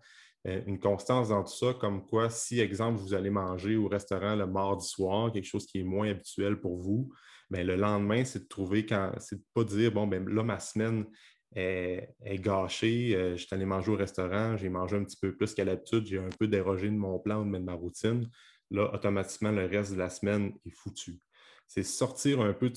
euh, 0.47 0.61
une 0.67 0.79
constance 0.79 1.31
dans 1.31 1.43
tout 1.43 1.55
ça, 1.55 1.75
comme 1.75 2.07
quoi, 2.07 2.31
si, 2.31 2.61
exemple, 2.61 3.01
vous 3.01 3.15
allez 3.15 3.31
manger 3.31 3.77
au 3.77 3.89
restaurant 3.89 4.37
le 4.37 4.47
mardi 4.47 4.87
soir, 4.87 5.33
quelque 5.33 5.45
chose 5.45 5.67
qui 5.67 5.81
est 5.81 5.85
moins 5.85 6.11
habituel 6.11 6.61
pour 6.61 6.79
vous, 6.79 7.11
bien, 7.51 7.65
le 7.65 7.77
lendemain, 7.77 8.25
c'est 8.25 8.45
de 8.45 8.49
trouver 8.49 8.87
quand, 8.87 9.13
c'est 9.19 9.37
de 9.37 9.45
pas 9.55 9.65
dire, 9.65 9.93
bon, 9.93 10.07
ben 10.07 10.29
là, 10.29 10.43
ma 10.43 10.61
semaine 10.61 11.07
est, 11.55 12.15
gâchée, 12.41 13.15
euh, 13.15 13.37
je 13.37 13.47
suis 13.47 13.55
allé 13.55 13.65
manger 13.65 13.93
au 13.93 13.97
restaurant, 13.97 14.57
j'ai 14.57 14.69
mangé 14.69 14.97
un 14.97 15.05
petit 15.05 15.17
peu 15.17 15.35
plus 15.35 15.55
qu'à 15.55 15.65
l'habitude, 15.65 16.07
j'ai 16.07 16.19
un 16.19 16.29
peu 16.39 16.47
dérogé 16.47 16.89
de 16.89 16.97
mon 16.97 17.19
plan 17.19 17.41
ou 17.41 17.45
de 17.45 17.59
ma 17.59 17.73
routine. 17.73 18.29
Là, 18.71 18.93
automatiquement, 18.95 19.51
le 19.51 19.67
reste 19.67 19.93
de 19.93 19.99
la 19.99 20.11
semaine 20.11 20.53
est 20.67 20.71
foutu. 20.71 21.19
C'est 21.67 21.83
sortir 21.83 22.41
un 22.41 22.53
peu 22.53 22.71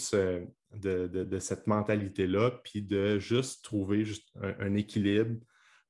de, 0.74 1.40
cette 1.40 1.68
mentalité-là, 1.68 2.52
puis 2.64 2.82
de 2.82 3.20
juste 3.20 3.64
trouver 3.64 4.06
un 4.42 4.76
équilibre 4.76 5.40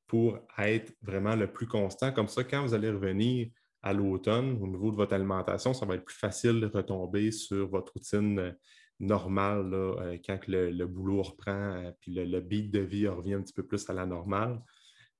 pour 0.07 0.39
être 0.57 0.93
vraiment 1.01 1.35
le 1.35 1.51
plus 1.51 1.67
constant. 1.67 2.11
Comme 2.11 2.27
ça, 2.27 2.43
quand 2.43 2.63
vous 2.63 2.73
allez 2.73 2.89
revenir 2.89 3.47
à 3.81 3.93
l'automne, 3.93 4.57
au 4.61 4.67
niveau 4.67 4.91
de 4.91 4.95
votre 4.95 5.13
alimentation, 5.13 5.73
ça 5.73 5.85
va 5.85 5.95
être 5.95 6.05
plus 6.05 6.17
facile 6.17 6.59
de 6.59 6.67
retomber 6.67 7.31
sur 7.31 7.67
votre 7.69 7.93
routine 7.93 8.55
euh, 9.01 9.05
normale 9.05 9.73
euh, 9.73 10.17
quand 10.25 10.39
le, 10.47 10.85
boulot 10.85 11.21
reprend, 11.21 11.73
euh, 11.75 11.91
puis 11.99 12.13
le, 12.13 12.39
beat 12.39 12.71
de 12.71 12.79
vie 12.79 13.07
revient 13.07 13.33
un 13.33 13.41
petit 13.41 13.53
peu 13.53 13.65
plus 13.65 13.89
à 13.89 13.93
la 13.93 14.05
normale. 14.05 14.61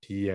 Puis 0.02 0.30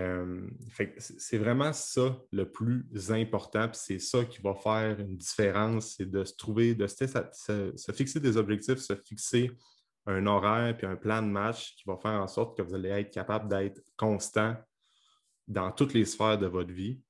c'est 0.99 1.39
vraiment 1.39 1.73
ça 1.73 2.17
le 2.31 2.49
plus 2.49 2.87
important, 3.11 3.69
puis 3.69 3.81
c'est 3.83 3.99
ça 3.99 4.25
qui 4.25 4.41
va 4.41 4.55
faire 4.55 5.01
une 5.01 5.17
différence, 5.17 5.97
c'est 5.97 6.09
de 6.09 6.23
se 6.23 6.37
trouver, 6.37 6.77
de 6.77 6.87
se, 6.87 7.93
fixer 7.93 8.21
des 8.21 8.37
objectifs, 8.37 8.79
se 8.79 8.95
fixer 8.95 9.51
un 10.07 10.25
horaire 10.27 10.77
puis 10.77 10.87
un 10.87 10.95
plan 10.95 11.21
de 11.21 11.27
match 11.27 11.75
qui 11.75 11.83
va 11.85 11.97
faire 11.97 12.13
en 12.13 12.29
sorte 12.29 12.57
que 12.57 12.63
vous 12.63 12.75
allez 12.75 12.91
être 12.91 13.11
capable 13.11 13.49
d'être 13.49 13.83
constant 13.97 14.55
dans 15.49 15.73
toutes 15.73 15.95
les 15.95 16.05
sphères 16.05 16.39
de 16.39 16.47
votre 16.47 16.73
vie. 16.73 17.01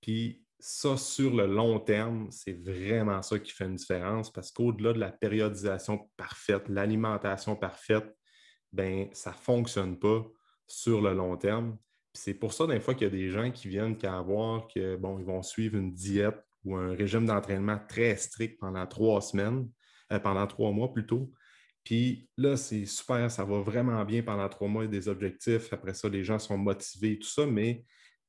Puis 0.00 0.43
ça, 0.66 0.96
sur 0.96 1.34
le 1.34 1.46
long 1.46 1.78
terme, 1.78 2.28
c'est 2.30 2.54
vraiment 2.54 3.20
ça 3.20 3.38
qui 3.38 3.52
fait 3.52 3.66
une 3.66 3.76
différence 3.76 4.32
parce 4.32 4.50
qu'au-delà 4.50 4.94
de 4.94 4.98
la 4.98 5.12
périodisation 5.12 6.08
parfaite, 6.16 6.70
l'alimentation 6.70 7.54
parfaite, 7.54 8.06
ben 8.72 9.08
ça 9.12 9.32
ne 9.32 9.36
fonctionne 9.36 9.98
pas 9.98 10.24
sur 10.66 11.02
le 11.02 11.12
long 11.12 11.36
terme. 11.36 11.76
C'est 12.14 12.32
pour 12.32 12.54
ça, 12.54 12.66
des 12.66 12.80
fois, 12.80 12.94
qu'il 12.94 13.04
y 13.04 13.10
a 13.10 13.10
des 13.10 13.28
gens 13.28 13.50
qui 13.50 13.68
viennent 13.68 13.98
qu'à 13.98 14.16
avoir 14.16 14.66
que, 14.68 14.96
bon, 14.96 15.18
ils 15.18 15.26
vont 15.26 15.42
suivre 15.42 15.76
une 15.76 15.92
diète 15.92 16.42
ou 16.64 16.76
un 16.76 16.94
régime 16.94 17.26
d'entraînement 17.26 17.78
très 17.86 18.16
strict 18.16 18.58
pendant 18.58 18.86
trois 18.86 19.20
semaines, 19.20 19.68
euh, 20.12 20.18
pendant 20.18 20.46
trois 20.46 20.72
mois 20.72 20.90
plutôt, 20.90 21.30
puis 21.84 22.26
là, 22.38 22.56
c'est 22.56 22.86
super, 22.86 23.30
ça 23.30 23.44
va 23.44 23.60
vraiment 23.60 24.02
bien 24.06 24.22
pendant 24.22 24.48
trois 24.48 24.68
mois, 24.68 24.86
des 24.86 25.08
objectifs. 25.08 25.70
Après 25.74 25.92
ça, 25.92 26.08
les 26.08 26.24
gens 26.24 26.38
sont 26.38 26.56
motivés 26.56 27.18
tout 27.18 27.28
ça, 27.28 27.44
mais 27.44 27.84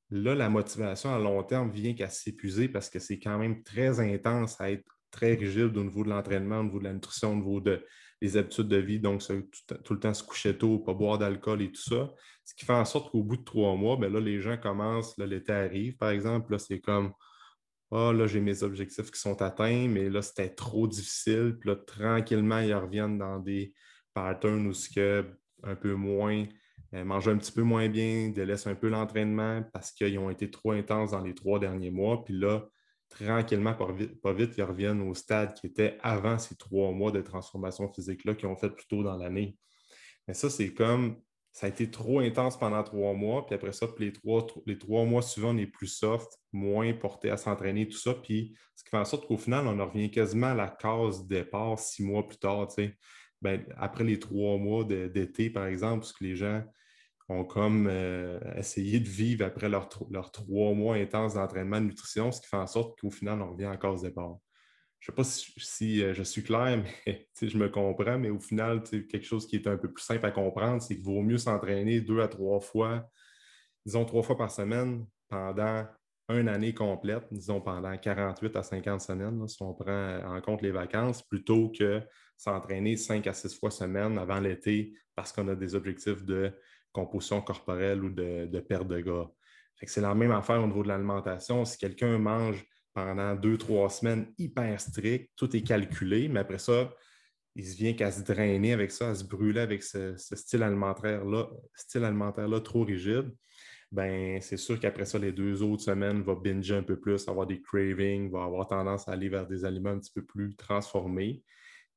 là, 0.09 0.35
la 0.35 0.49
motivation 0.49 1.13
à 1.13 1.19
long 1.19 1.43
terme 1.43 1.71
vient 1.71 1.93
qu'à 1.93 2.09
s'épuiser 2.09 2.67
parce 2.67 2.89
que 2.89 2.99
c'est 2.99 3.19
quand 3.19 3.37
même 3.37 3.63
très 3.63 3.99
intense 3.99 4.59
à 4.59 4.71
être 4.71 4.85
très 5.11 5.35
rigide 5.35 5.75
au 5.77 5.83
niveau 5.83 6.03
de 6.03 6.09
l'entraînement, 6.09 6.59
au 6.59 6.63
niveau 6.63 6.79
de 6.79 6.85
la 6.85 6.93
nutrition, 6.93 7.33
au 7.33 7.35
niveau 7.35 7.61
des 7.61 8.37
habitudes 8.37 8.67
de 8.67 8.77
vie, 8.77 8.99
donc 8.99 9.21
tout, 9.21 9.93
le 9.93 9.99
temps 9.99 10.13
se 10.13 10.23
coucher 10.23 10.57
tôt, 10.57 10.79
pas 10.79 10.93
boire 10.93 11.17
d'alcool 11.17 11.61
et 11.61 11.71
tout 11.71 11.81
ça. 11.81 12.13
Ce 12.43 12.53
qui 12.53 12.65
fait 12.65 12.73
en 12.73 12.85
sorte 12.85 13.11
qu'au 13.11 13.23
bout 13.23 13.37
de 13.37 13.43
trois 13.43 13.75
mois, 13.75 13.97
bien 13.97 14.09
là, 14.09 14.19
les 14.19 14.41
gens 14.41 14.57
commencent, 14.57 15.17
l'été 15.17 15.53
arrive, 15.53 15.95
par 15.97 16.09
exemple, 16.09 16.51
là, 16.51 16.59
c'est 16.59 16.79
comme 16.79 17.13
ah, 17.91 18.11
là, 18.11 18.27
j'ai 18.27 18.41
mes 18.41 18.63
objectifs 18.63 19.11
qui 19.11 19.19
sont 19.19 19.41
atteints, 19.41 19.87
mais 19.87 20.09
là, 20.09 20.21
c'était 20.21 20.49
trop 20.49 20.87
difficile. 20.87 21.55
Puis 21.59 21.69
là, 21.69 21.75
tranquillement, 21.75 22.59
ils 22.59 22.73
reviennent 22.73 23.17
dans 23.17 23.39
des 23.39 23.73
patterns 24.13 24.67
où 24.67 24.73
ce 24.73 24.89
que 24.89 25.25
un 25.63 25.75
peu 25.75 25.93
moins, 25.93 26.45
euh, 26.95 27.03
manger 27.03 27.31
un 27.31 27.37
petit 27.37 27.51
peu 27.51 27.63
moins 27.63 27.89
bien, 27.89 28.29
délaissent 28.29 28.67
un 28.67 28.75
peu 28.75 28.87
l'entraînement 28.87 29.63
parce 29.73 29.91
qu'ils 29.91 30.17
ont 30.17 30.29
été 30.29 30.49
trop 30.49 30.71
intenses 30.71 31.11
dans 31.11 31.21
les 31.21 31.35
trois 31.35 31.59
derniers 31.59 31.91
mois. 31.91 32.23
Puis 32.23 32.33
là, 32.33 32.67
tranquillement, 33.09 33.73
pas 33.73 34.33
vite, 34.33 34.53
ils 34.57 34.63
reviennent 34.63 35.01
au 35.01 35.13
stade 35.13 35.53
qui 35.53 35.67
était 35.67 35.97
avant 36.01 36.39
ces 36.39 36.55
trois 36.55 36.91
mois 36.91 37.11
de 37.11 37.21
transformation 37.21 37.91
physique-là 37.91 38.35
qu'ils 38.35 38.47
ont 38.47 38.55
fait 38.55 38.69
plus 38.69 38.87
tôt 38.87 39.03
dans 39.03 39.17
l'année. 39.17 39.57
Mais 40.27 40.33
ça, 40.33 40.49
c'est 40.49 40.73
comme 40.73 41.17
ça 41.51 41.67
a 41.67 41.69
été 41.69 41.89
trop 41.89 42.19
intense 42.19 42.59
pendant 42.59 42.83
trois 42.83 43.13
mois, 43.13 43.45
puis 43.45 43.55
après 43.55 43.71
ça, 43.71 43.87
les 43.97 44.11
trois, 44.11 44.45
les 44.65 44.77
trois 44.77 45.05
mois 45.05 45.21
suivants, 45.21 45.51
on 45.55 45.57
est 45.57 45.65
plus 45.65 45.87
soft, 45.87 46.27
moins 46.51 46.91
porté 46.91 47.29
à 47.29 47.37
s'entraîner, 47.37 47.87
tout 47.87 47.97
ça. 47.97 48.13
Puis 48.13 48.57
ce 48.75 48.83
qui 48.83 48.89
fait 48.89 48.97
en 48.97 49.05
sorte 49.05 49.25
qu'au 49.25 49.37
final, 49.37 49.65
on 49.67 49.85
revient 49.85 50.11
quasiment 50.11 50.47
à 50.47 50.53
la 50.53 50.67
case 50.67 51.25
départ 51.27 51.79
six 51.79 52.03
mois 52.03 52.27
plus 52.27 52.37
tard. 52.37 52.67
Ben, 53.41 53.65
après 53.77 54.03
les 54.03 54.19
trois 54.19 54.57
mois 54.57 54.83
d'été, 54.83 55.49
par 55.49 55.65
exemple, 55.67 55.99
parce 55.99 56.11
que 56.11 56.25
les 56.25 56.35
gens 56.35 56.61
ont 57.29 57.43
comme 57.43 57.87
euh, 57.87 58.39
essayé 58.55 58.99
de 58.99 59.09
vivre 59.09 59.45
après 59.45 59.69
leurs 59.69 59.89
trois 59.89 60.73
mois 60.73 60.95
intenses 60.95 61.35
d'entraînement 61.35 61.81
de 61.81 61.87
nutrition, 61.87 62.31
ce 62.31 62.41
qui 62.41 62.47
fait 62.47 62.57
en 62.57 62.67
sorte 62.67 62.99
qu'au 62.99 63.09
final, 63.09 63.41
on 63.41 63.51
revient 63.51 63.63
la 63.63 63.77
case 63.77 64.01
départ 64.01 64.37
je 65.05 65.11
ne 65.11 65.23
sais 65.23 65.51
pas 65.53 65.63
si, 65.63 66.03
euh, 66.03 66.13
je 66.15 66.23
suis 66.23 66.41
clair, 66.41 66.83
mais 67.05 67.27
je 67.39 67.57
me 67.57 67.69
comprends, 67.69 68.17
mais 68.17 68.31
au 68.31 68.39
final, 68.39 68.81
quelque 68.83 69.23
chose 69.23 69.45
qui 69.45 69.57
est 69.57 69.67
un 69.67 69.77
peu 69.77 69.91
plus 69.91 70.03
simple 70.03 70.25
à 70.25 70.31
comprendre, 70.31 70.81
c'est 70.81 70.95
qu'il 70.95 71.03
vaut 71.03 71.21
mieux 71.21 71.37
s'entraîner 71.37 72.01
deux 72.01 72.21
à 72.21 72.27
trois 72.27 72.59
fois, 72.59 73.07
disons 73.85 74.03
trois 74.05 74.23
fois 74.23 74.35
par 74.35 74.49
semaine 74.49 75.05
pendant 75.27 75.85
une 76.29 76.49
année 76.49 76.73
complète, 76.73 77.25
disons 77.31 77.61
pendant 77.61 77.95
48 77.95 78.55
à 78.55 78.63
50 78.63 78.99
semaines, 78.99 79.47
si 79.47 79.61
on 79.61 79.75
prend 79.75 80.21
en 80.25 80.41
compte 80.41 80.63
les 80.63 80.71
vacances, 80.71 81.21
plutôt 81.21 81.69
que 81.69 82.01
s'entraîner 82.35 82.97
cinq 82.97 83.27
à 83.27 83.33
six 83.33 83.55
fois 83.55 83.69
semaine 83.69 84.17
avant 84.17 84.39
l'été 84.39 84.93
parce 85.13 85.31
qu'on 85.31 85.47
a 85.49 85.55
des 85.55 85.75
objectifs 85.75 86.25
de 86.25 86.51
composition 86.95 87.41
corporelle 87.41 88.03
ou 88.03 88.09
de, 88.09 88.59
perte 88.61 88.87
de 88.87 89.01
gras. 89.01 89.29
C'est 89.83 90.01
la 90.01 90.15
même 90.15 90.31
affaire 90.31 90.63
au 90.63 90.67
niveau 90.67 90.83
de 90.83 90.87
l'alimentation. 90.87 91.65
Si 91.65 91.77
quelqu'un 91.77 92.17
mange 92.17 92.65
pendant 92.93 93.35
deux, 93.35 93.57
trois 93.57 93.89
semaines 93.89 94.33
hyper 94.37 94.79
strict, 94.79 95.31
tout 95.35 95.53
est 95.55 95.61
calculé, 95.61 96.29
mais 96.29 96.39
après 96.39 96.57
ça, 96.57 96.91
il 97.55 97.65
se 97.65 97.75
vient 97.75 97.93
qu'à 97.93 98.11
se 98.11 98.23
drainer 98.23 98.73
avec 98.73 98.91
ça, 98.91 99.09
à 99.09 99.15
se 99.15 99.25
brûler 99.25 99.59
avec 99.59 99.83
ce, 99.83 100.15
style 100.17 100.63
alimentaire-là, 100.63 101.49
style 101.73 102.05
alimentaire-là 102.05 102.61
trop 102.61 102.83
rigide. 102.83 103.31
Ben, 103.91 104.41
c'est 104.41 104.57
sûr 104.57 104.79
qu'après 104.79 105.05
ça, 105.05 105.19
les 105.19 105.31
deux 105.31 105.61
autres 105.61 105.83
semaines, 105.83 106.21
va 106.21 106.35
binger 106.35 106.75
un 106.75 106.83
peu 106.83 106.99
plus, 106.99 107.27
avoir 107.27 107.45
des 107.45 107.61
cravings, 107.61 108.31
va 108.31 108.43
avoir 108.43 108.67
tendance 108.67 109.07
à 109.07 109.11
aller 109.11 109.29
vers 109.29 109.45
des 109.45 109.63
aliments 109.63 109.91
un 109.91 109.99
petit 109.99 110.11
peu 110.11 110.23
plus 110.23 110.55
transformés. 110.55 111.43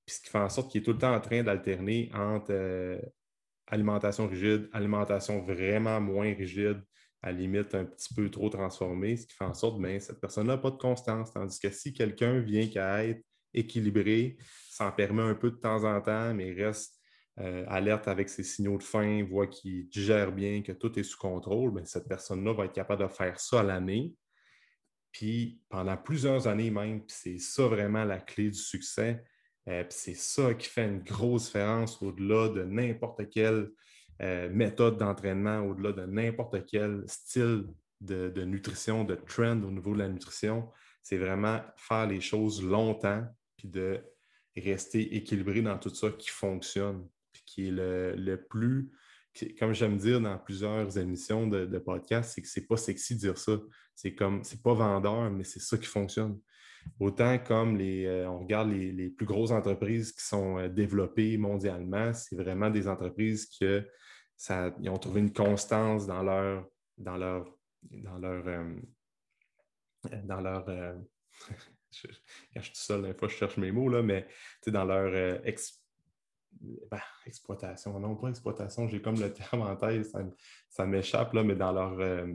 Puis 0.05 0.17
ce 0.17 0.21
qui 0.21 0.31
fait 0.31 0.39
en 0.39 0.49
sorte 0.49 0.71
qu'il 0.71 0.81
est 0.81 0.85
tout 0.85 0.93
le 0.93 0.99
temps 0.99 1.15
en 1.15 1.21
train 1.21 1.43
d'alterner 1.43 2.11
entre 2.15 2.51
euh, 2.51 2.99
alimentation 3.71 4.27
rigide, 4.27 4.69
alimentation 4.73 5.41
vraiment 5.43 6.01
moins 6.01 6.33
rigide, 6.35 6.83
à 7.23 7.33
la 7.33 7.39
limite 7.39 7.75
un 7.75 7.85
petit 7.85 8.15
peu 8.15 8.31
trop 8.31 8.49
transformé, 8.49 9.17
ce 9.17 9.27
qui 9.27 9.35
fait 9.35 9.45
en 9.45 9.55
sorte 9.55 9.79
que 9.79 9.83
ben, 9.83 10.01
cette 10.01 10.21
personne 10.21 10.47
n'a 10.47 10.57
pas 10.57 10.71
de 10.71 10.77
constance. 10.77 11.33
Tandis 11.33 11.59
que 11.59 11.71
si 11.71 11.93
quelqu'un 11.93 12.41
vient 12.41 12.69
qu'à 12.69 13.05
être 13.05 13.23
équilibré, 13.53 14.37
s'en 14.71 14.93
permet 14.93 15.23
un 15.23 15.35
peu 15.35 15.51
de 15.51 15.57
temps 15.57 15.85
en 15.85 16.01
temps, 16.01 16.33
mais 16.35 16.53
reste 16.53 16.95
euh, 17.41 17.65
alerte 17.69 18.09
avec 18.09 18.29
ses 18.29 18.45
signaux 18.45 18.79
de 18.79 18.83
faim, 18.83 19.25
voit 19.29 19.47
qu'il 19.47 19.89
digère 19.89 20.33
bien, 20.33 20.63
que 20.63 20.73
tout 20.73 20.97
est 20.99 21.03
sous 21.03 21.19
contrôle, 21.19 21.73
bien, 21.73 21.85
cette 21.85 22.09
personne-là 22.09 22.53
va 22.53 22.65
être 22.67 22.73
capable 22.73 23.03
de 23.03 23.09
faire 23.09 23.39
ça 23.41 23.61
à 23.61 23.63
l'année. 23.63 24.15
Puis 25.11 25.61
pendant 25.69 25.97
plusieurs 25.97 26.47
années 26.47 26.71
même, 26.71 27.03
c'est 27.09 27.39
ça 27.39 27.67
vraiment 27.67 28.05
la 28.05 28.21
clé 28.21 28.51
du 28.51 28.59
succès. 28.59 29.25
Euh, 29.69 29.85
c'est 29.91 30.15
ça 30.15 30.55
qui 30.55 30.69
fait 30.69 30.87
une 30.87 31.01
grosse 31.01 31.47
différence 31.47 32.01
au-delà 32.03 32.49
de 32.49 32.65
n'importe 32.65 33.29
quel 33.31 33.71
euh, 34.23 34.49
méthode 34.51 34.97
d'entraînement, 34.97 35.61
au-delà 35.61 35.93
de 35.93 36.07
n'importe 36.07 36.65
quel 36.67 37.05
style 37.07 37.67
de, 38.01 38.45
nutrition, 38.45 39.05
de 39.05 39.15
trend 39.15 39.63
au 39.63 39.71
niveau 39.71 39.93
de 39.93 39.99
la 39.99 40.09
nutrition. 40.09 40.69
C'est 41.03 41.19
vraiment 41.19 41.61
faire 41.77 42.07
les 42.07 42.21
choses 42.21 42.63
longtemps, 42.63 43.25
puis 43.57 43.69
de 43.69 44.01
rester 44.57 45.17
équilibré 45.17 45.63
dans 45.63 45.79
tout 45.79 45.95
ça 45.95 46.11
qui 46.11 46.31
fonctionne, 46.31 47.07
qui 47.47 47.69
est 47.69 47.71
le, 47.73 48.37
plus, 48.49 48.91
comme 49.59 49.73
j'aime 49.73 49.99
dire 49.99 50.21
dans 50.21 50.39
plusieurs 50.39 50.97
émissions 50.99 51.47
de, 51.47 51.79
podcast, 51.79 52.33
c'est 52.35 52.43
que 52.43 52.49
c'est 52.49 52.67
pas 52.67 52.77
sexy 52.77 53.15
de 53.15 53.21
dire 53.21 53.39
ça. 53.39 53.59
C'est 53.95 54.15
comme, 54.15 54.45
c'est 54.45 54.63
pas 54.63 54.75
vendeur, 54.75 55.31
mais 55.31 55.45
c'est 55.45 55.61
ça 55.61 55.77
qui 55.77 55.87
fonctionne. 55.87 56.39
Autant 57.01 57.39
comme 57.39 57.77
les, 57.77 58.07
euh, 58.07 58.29
on 58.29 58.41
regarde 58.41 58.71
les, 58.71 59.11
plus 59.11 59.27
grosses 59.27 59.51
entreprises 59.51 60.13
qui 60.13 60.25
sont 60.25 60.59
euh, 60.59 60.69
développées 60.69 61.37
mondialement, 61.37 62.13
c'est 62.13 62.37
vraiment 62.37 62.71
des 62.71 62.89
entreprises 62.89 63.47
qui 63.47 63.65
ont 64.89 64.99
trouvé 64.99 65.21
une 65.21 65.33
constance 65.33 66.07
dans 66.07 66.23
leur, 66.23 66.67
dans 66.97 67.17
leur, 67.17 67.57
dans 67.83 68.19
leur, 68.19 68.47
euh, 68.49 68.75
dans 70.25 70.41
leur 70.41 70.67
je 71.91 72.61
suis 72.61 72.73
tout 72.73 72.81
seul, 72.81 73.03
des 73.03 73.15
fois, 73.15 73.29
je 73.29 73.35
cherche 73.35 73.57
mes 73.57 73.71
mots, 73.71 73.89
là, 73.89 74.03
mais 74.03 74.27
dans 74.67 74.85
leur, 74.85 75.41
ben, 76.61 77.01
exploitation, 77.27 77.99
non 78.01 78.17
pas 78.17 78.29
exploitation, 78.29 78.89
j'ai 78.89 79.01
comme 79.01 79.21
le 79.21 79.33
terme 79.33 79.63
en 79.63 79.77
tête, 79.77 80.07
ça, 80.71 80.87
m'échappe, 80.87 81.33
mais 81.35 81.55
dans 81.55 81.73
leur 81.73 82.27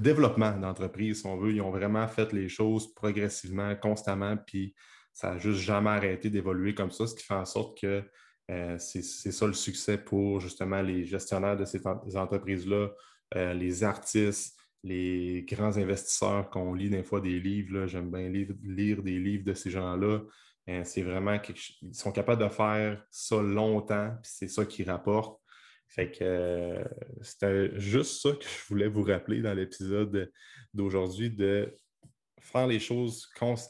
développement 0.00 0.56
d'entreprise, 0.56 1.20
si 1.20 1.26
on 1.26 1.36
veut, 1.36 1.52
ils 1.52 1.62
ont 1.62 1.70
vraiment 1.70 2.06
fait 2.08 2.32
les 2.32 2.48
choses 2.48 2.94
progressivement, 2.94 3.74
constamment, 3.76 4.36
puis 4.36 4.74
ça 5.12 5.32
n'a 5.32 5.38
juste 5.38 5.60
jamais 5.60 5.90
arrêté 5.90 6.30
d'évoluer 6.30 6.74
comme 6.74 6.90
ça, 6.90 7.06
ce 7.06 7.14
qui 7.14 7.24
fait 7.24 7.34
en 7.34 7.44
sorte 7.44 7.80
que 7.80 8.02
euh, 8.50 8.78
c'est 8.78 9.02
ça 9.02 9.46
le 9.46 9.52
succès 9.52 9.98
pour 9.98 10.40
justement 10.40 10.80
les 10.80 11.04
gestionnaires 11.04 11.56
de 11.56 11.64
ces 11.64 11.80
entreprises-là, 12.16 12.88
euh, 13.36 13.52
les 13.52 13.84
artistes, 13.84 14.58
les 14.82 15.44
grands 15.46 15.76
investisseurs 15.76 16.48
qu'on 16.50 16.72
lit 16.72 16.88
des 16.88 17.02
fois 17.02 17.20
des 17.20 17.40
livres. 17.40 17.86
J'aime 17.86 18.10
bien 18.10 18.28
lire, 18.28 19.02
des 19.02 19.18
livres 19.18 19.44
de 19.44 19.54
ces 19.54 19.70
gens-là. 19.70 20.20
Euh, 20.68 20.82
c'est 20.84 21.02
vraiment 21.02 21.38
quelque... 21.38 21.60
Ils 21.82 21.94
sont 21.94 22.12
capables 22.12 22.42
de 22.42 22.48
faire 22.48 23.04
ça 23.10 23.42
longtemps, 23.42 24.14
puis 24.22 24.30
c'est 24.32 24.48
ça 24.48 24.64
qui 24.64 24.84
rapporte. 24.84 25.40
Fait 25.88 26.10
que 26.10 26.84
c'était 27.22 27.78
juste 27.78 28.20
ça 28.20 28.32
que 28.32 28.44
je 28.44 28.68
voulais 28.68 28.88
vous 28.88 29.02
rappeler 29.02 29.40
dans 29.40 29.54
l'épisode 29.54 30.30
d'aujourd'hui, 30.74 31.30
de 31.30 31.74
faire 32.40 32.66
les 32.66 32.78
choses, 32.78 33.26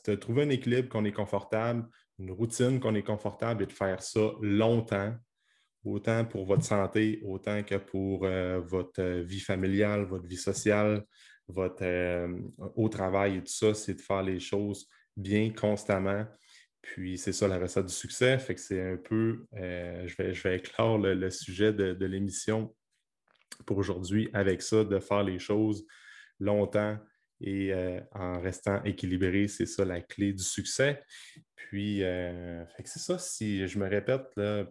de 0.06 0.14
trouver 0.14 0.42
un 0.42 0.50
équilibre 0.50 0.88
qu'on 0.88 1.04
est 1.04 1.12
confortable, 1.12 1.86
une 2.18 2.32
routine 2.32 2.80
qu'on 2.80 2.94
est 2.94 3.02
confortable 3.02 3.62
et 3.62 3.66
de 3.66 3.72
faire 3.72 4.02
ça 4.02 4.32
longtemps, 4.42 5.14
autant 5.84 6.24
pour 6.24 6.44
votre 6.44 6.64
santé, 6.64 7.22
autant 7.24 7.62
que 7.62 7.76
pour 7.76 8.24
euh, 8.24 8.60
votre 8.60 9.20
vie 9.20 9.40
familiale, 9.40 10.04
votre 10.04 10.26
vie 10.26 10.36
sociale, 10.36 11.04
votre 11.46 11.82
euh, 11.84 12.28
au 12.74 12.88
travail 12.88 13.36
et 13.36 13.40
tout 13.40 13.52
ça, 13.52 13.74
c'est 13.74 13.94
de 13.94 14.00
faire 14.00 14.22
les 14.22 14.40
choses 14.40 14.88
bien 15.16 15.50
constamment. 15.50 16.24
Puis 16.92 17.18
c'est 17.18 17.32
ça 17.32 17.48
la 17.48 17.58
recette 17.58 17.86
du 17.86 17.92
succès. 17.92 18.38
Fait 18.38 18.54
que 18.54 18.60
c'est 18.60 18.92
un 18.92 18.96
peu, 18.96 19.46
euh, 19.54 20.06
je, 20.06 20.16
vais, 20.16 20.34
je 20.34 20.42
vais 20.42 20.62
le, 21.14 21.30
sujet 21.30 21.72
de 21.72 22.06
l'émission 22.06 22.74
pour 23.66 23.78
aujourd'hui 23.78 24.30
avec 24.32 24.62
ça, 24.62 24.84
de 24.84 24.98
faire 24.98 25.22
les 25.22 25.38
choses 25.38 25.86
longtemps 26.40 26.98
et 27.40 27.72
euh, 27.72 28.00
en 28.12 28.40
restant 28.40 28.82
équilibré, 28.84 29.46
c'est 29.48 29.66
ça 29.66 29.84
la 29.84 30.00
clé 30.00 30.32
du 30.32 30.42
succès. 30.42 31.02
Puis, 31.54 32.02
euh, 32.02 32.64
c'est 32.84 32.98
ça. 32.98 33.18
Si 33.18 33.66
je 33.66 33.78
me 33.78 33.88
répète 33.88 34.24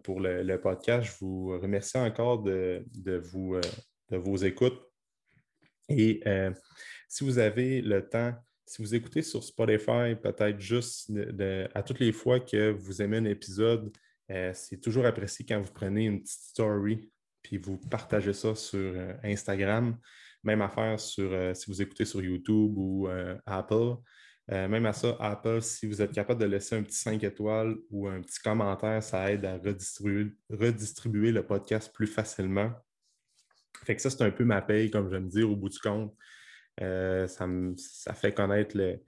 pour 0.03 0.19
le, 0.19 0.57
podcast, 0.57 1.07
je 1.07 1.17
vous 1.19 1.57
remercie 1.59 1.97
encore 1.97 2.43
de, 2.43 2.83
vous, 3.31 3.55
euh, 3.55 3.61
de 4.09 4.17
vos 4.17 4.35
écoutes. 4.37 4.81
Et 5.89 6.21
si 7.07 7.23
vous 7.23 7.39
avez 7.39 7.81
le 7.81 8.09
temps, 8.09 8.33
si 8.67 8.81
vous 8.81 8.93
écoutez 8.93 9.23
sur 9.23 9.43
Spotify, 9.43 10.15
peut-être 10.21 10.59
juste 10.59 11.11
à 11.73 11.81
toutes 11.81 11.99
les 11.99 12.11
fois 12.11 12.39
que 12.39 12.69
vous 12.69 13.01
aimez 13.01 13.17
un 13.17 13.25
épisode, 13.25 13.91
c'est 14.53 14.79
toujours 14.81 15.05
apprécié 15.05 15.45
quand 15.45 15.59
vous 15.59 15.71
prenez 15.73 16.05
une 16.05 16.21
petite 16.21 16.41
story 16.41 17.09
puis 17.47 17.57
vous 17.57 17.77
partagez 17.77 18.33
ça 18.33 18.55
sur 18.55 18.93
Instagram. 19.23 19.97
Même 20.43 20.61
affaire 20.61 20.99
sur, 20.99 21.31
euh, 21.31 21.53
si 21.53 21.69
vous 21.69 21.81
écoutez 21.81 22.05
sur 22.05 22.21
YouTube 22.21 22.73
ou 22.77 23.07
euh, 23.07 23.37
Apple. 23.45 23.95
Euh, 24.51 24.67
même 24.67 24.85
à 24.85 24.93
ça, 24.93 25.15
Apple, 25.19 25.61
si 25.61 25.87
vous 25.87 26.01
êtes 26.01 26.13
capable 26.13 26.39
de 26.39 26.45
laisser 26.45 26.75
un 26.75 26.83
petit 26.83 26.95
5 26.95 27.21
étoiles 27.23 27.75
ou 27.89 28.07
un 28.07 28.21
petit 28.21 28.39
commentaire, 28.39 29.03
ça 29.03 29.31
aide 29.31 29.43
à 29.43 29.57
redistribuer, 29.57 31.31
le 31.31 31.45
podcast 31.45 31.91
plus 31.93 32.07
facilement. 32.07 32.71
Fait 33.83 33.95
que 33.95 34.01
ça, 34.01 34.09
c'est 34.09 34.23
un 34.23 34.31
peu 34.31 34.45
ma 34.45 34.61
paye, 34.61 34.89
comme 34.89 35.11
je 35.11 35.17
me 35.17 35.27
dire, 35.27 35.51
au 35.51 35.55
bout 35.55 35.69
du 35.69 35.79
compte. 35.79 36.15
Ça, 36.77 38.13
fait 38.13 38.33
connaître 38.33 38.77
le, 38.77 38.99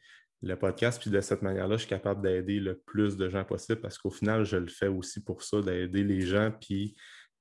le, 0.41 0.55
podcast. 0.55 1.01
Puis 1.01 1.11
de 1.11 1.21
cette 1.21 1.41
manière-là, 1.41 1.75
je 1.75 1.81
suis 1.81 1.89
capable 1.89 2.21
d'aider 2.21 2.59
le 2.59 2.79
plus 2.79 3.17
de 3.17 3.29
gens 3.29 3.43
possible 3.43 3.81
parce 3.81 3.97
qu'au 3.97 4.11
final, 4.11 4.45
je 4.45 4.57
le 4.57 4.67
fais 4.67 4.87
aussi 4.87 5.23
pour 5.23 5.43
ça, 5.43 5.61
d'aider 5.61 6.03
les 6.03 6.21
gens, 6.21 6.51
puis 6.59 6.95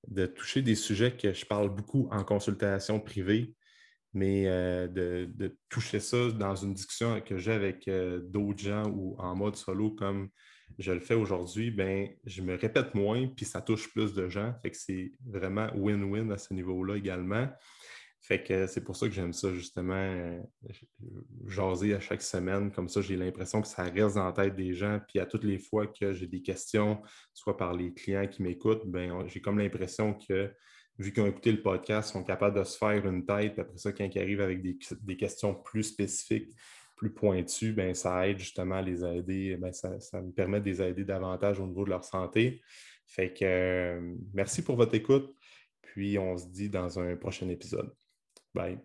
de 0.06 0.26
toucher 0.26 0.62
des 0.62 0.74
sujets 0.74 1.16
que 1.16 1.32
je 1.32 1.44
parle 1.44 1.74
beaucoup 1.74 2.08
en 2.12 2.22
consultation 2.24 3.00
privée 3.00 3.54
mais 4.14 4.44
euh, 4.46 4.88
de, 4.88 5.56
toucher 5.68 6.00
ça 6.00 6.30
dans 6.30 6.56
une 6.56 6.74
discussion 6.74 7.20
que 7.20 7.36
j'ai 7.36 7.52
avec 7.52 7.88
euh, 7.88 8.20
d'autres 8.20 8.58
gens 8.58 8.84
ou 8.86 9.16
en 9.18 9.36
mode 9.36 9.56
solo 9.56 9.90
comme 9.90 10.28
je 10.78 10.92
le 10.92 11.00
fais 11.00 11.14
aujourd'hui, 11.14 11.70
ben, 11.70 12.08
je 12.24 12.42
me 12.42 12.54
répète 12.54 12.94
moins, 12.94 13.26
puis 13.26 13.44
ça 13.44 13.60
touche 13.60 13.90
plus 13.92 14.12
de 14.12 14.28
gens. 14.28 14.54
Fait 14.62 14.70
que 14.70 14.76
c'est 14.76 15.12
vraiment 15.26 15.68
win-win 15.74 16.30
à 16.30 16.38
ce 16.38 16.52
niveau-là 16.54 16.96
également. 16.96 17.48
Fait 18.20 18.42
que 18.42 18.66
c'est 18.66 18.82
pour 18.82 18.96
ça 18.96 19.06
que 19.06 19.14
j'aime 19.14 19.32
ça, 19.32 19.52
justement, 19.54 19.94
euh, 19.94 20.40
jaser 21.46 21.94
à 21.94 22.00
chaque 22.00 22.20
semaine. 22.20 22.70
Comme 22.72 22.88
ça, 22.88 23.00
j'ai 23.00 23.16
l'impression 23.16 23.62
que 23.62 23.68
ça 23.68 23.84
reste 23.84 24.16
dans 24.16 24.26
la 24.26 24.32
tête 24.32 24.56
des 24.56 24.74
gens. 24.74 25.00
Puis 25.08 25.18
à 25.18 25.26
toutes 25.26 25.44
les 25.44 25.58
fois 25.58 25.86
que 25.86 26.12
j'ai 26.12 26.26
des 26.26 26.42
questions, 26.42 27.00
soit 27.32 27.56
par 27.56 27.74
les 27.74 27.94
clients 27.94 28.26
qui 28.26 28.42
m'écoutent, 28.42 28.86
ben, 28.86 29.26
j'ai 29.28 29.40
comme 29.40 29.58
l'impression 29.58 30.14
que 30.14 30.52
vu 30.98 31.12
qu'ils 31.12 31.22
ont 31.22 31.26
écouté 31.26 31.52
le 31.52 31.62
podcast, 31.62 32.10
sont 32.10 32.24
capables 32.24 32.58
de 32.58 32.64
se 32.64 32.76
faire 32.76 33.06
une 33.06 33.24
tête. 33.24 33.58
après 33.58 33.78
ça, 33.78 33.92
quand 33.92 34.04
ils 34.04 34.18
arrivent 34.20 34.40
avec 34.40 34.60
des, 34.62 35.16
questions 35.16 35.54
plus 35.54 35.84
spécifiques, 35.84 36.52
plus 36.96 37.14
pointues, 37.14 37.72
ben, 37.72 37.94
ça 37.94 38.28
aide 38.28 38.38
justement 38.38 38.76
à 38.76 38.82
les 38.82 39.04
aider. 39.04 39.56
Ben, 39.56 39.72
ça, 39.72 39.90
me 40.20 40.32
permet 40.32 40.60
de 40.60 40.66
les 40.66 40.82
aider 40.82 41.04
davantage 41.04 41.60
au 41.60 41.66
niveau 41.66 41.84
de 41.84 41.90
leur 41.90 42.04
santé. 42.04 42.60
Fait 43.06 43.32
que 43.32 43.44
euh, 43.44 44.14
merci 44.34 44.62
pour 44.62 44.76
votre 44.76 44.94
écoute. 44.94 45.34
Puis 45.80 46.18
on 46.18 46.36
se 46.36 46.46
dit 46.48 46.68
dans 46.68 46.98
un 46.98 47.16
prochain 47.16 47.48
épisode. 47.48 47.90
Bye. 48.54 48.78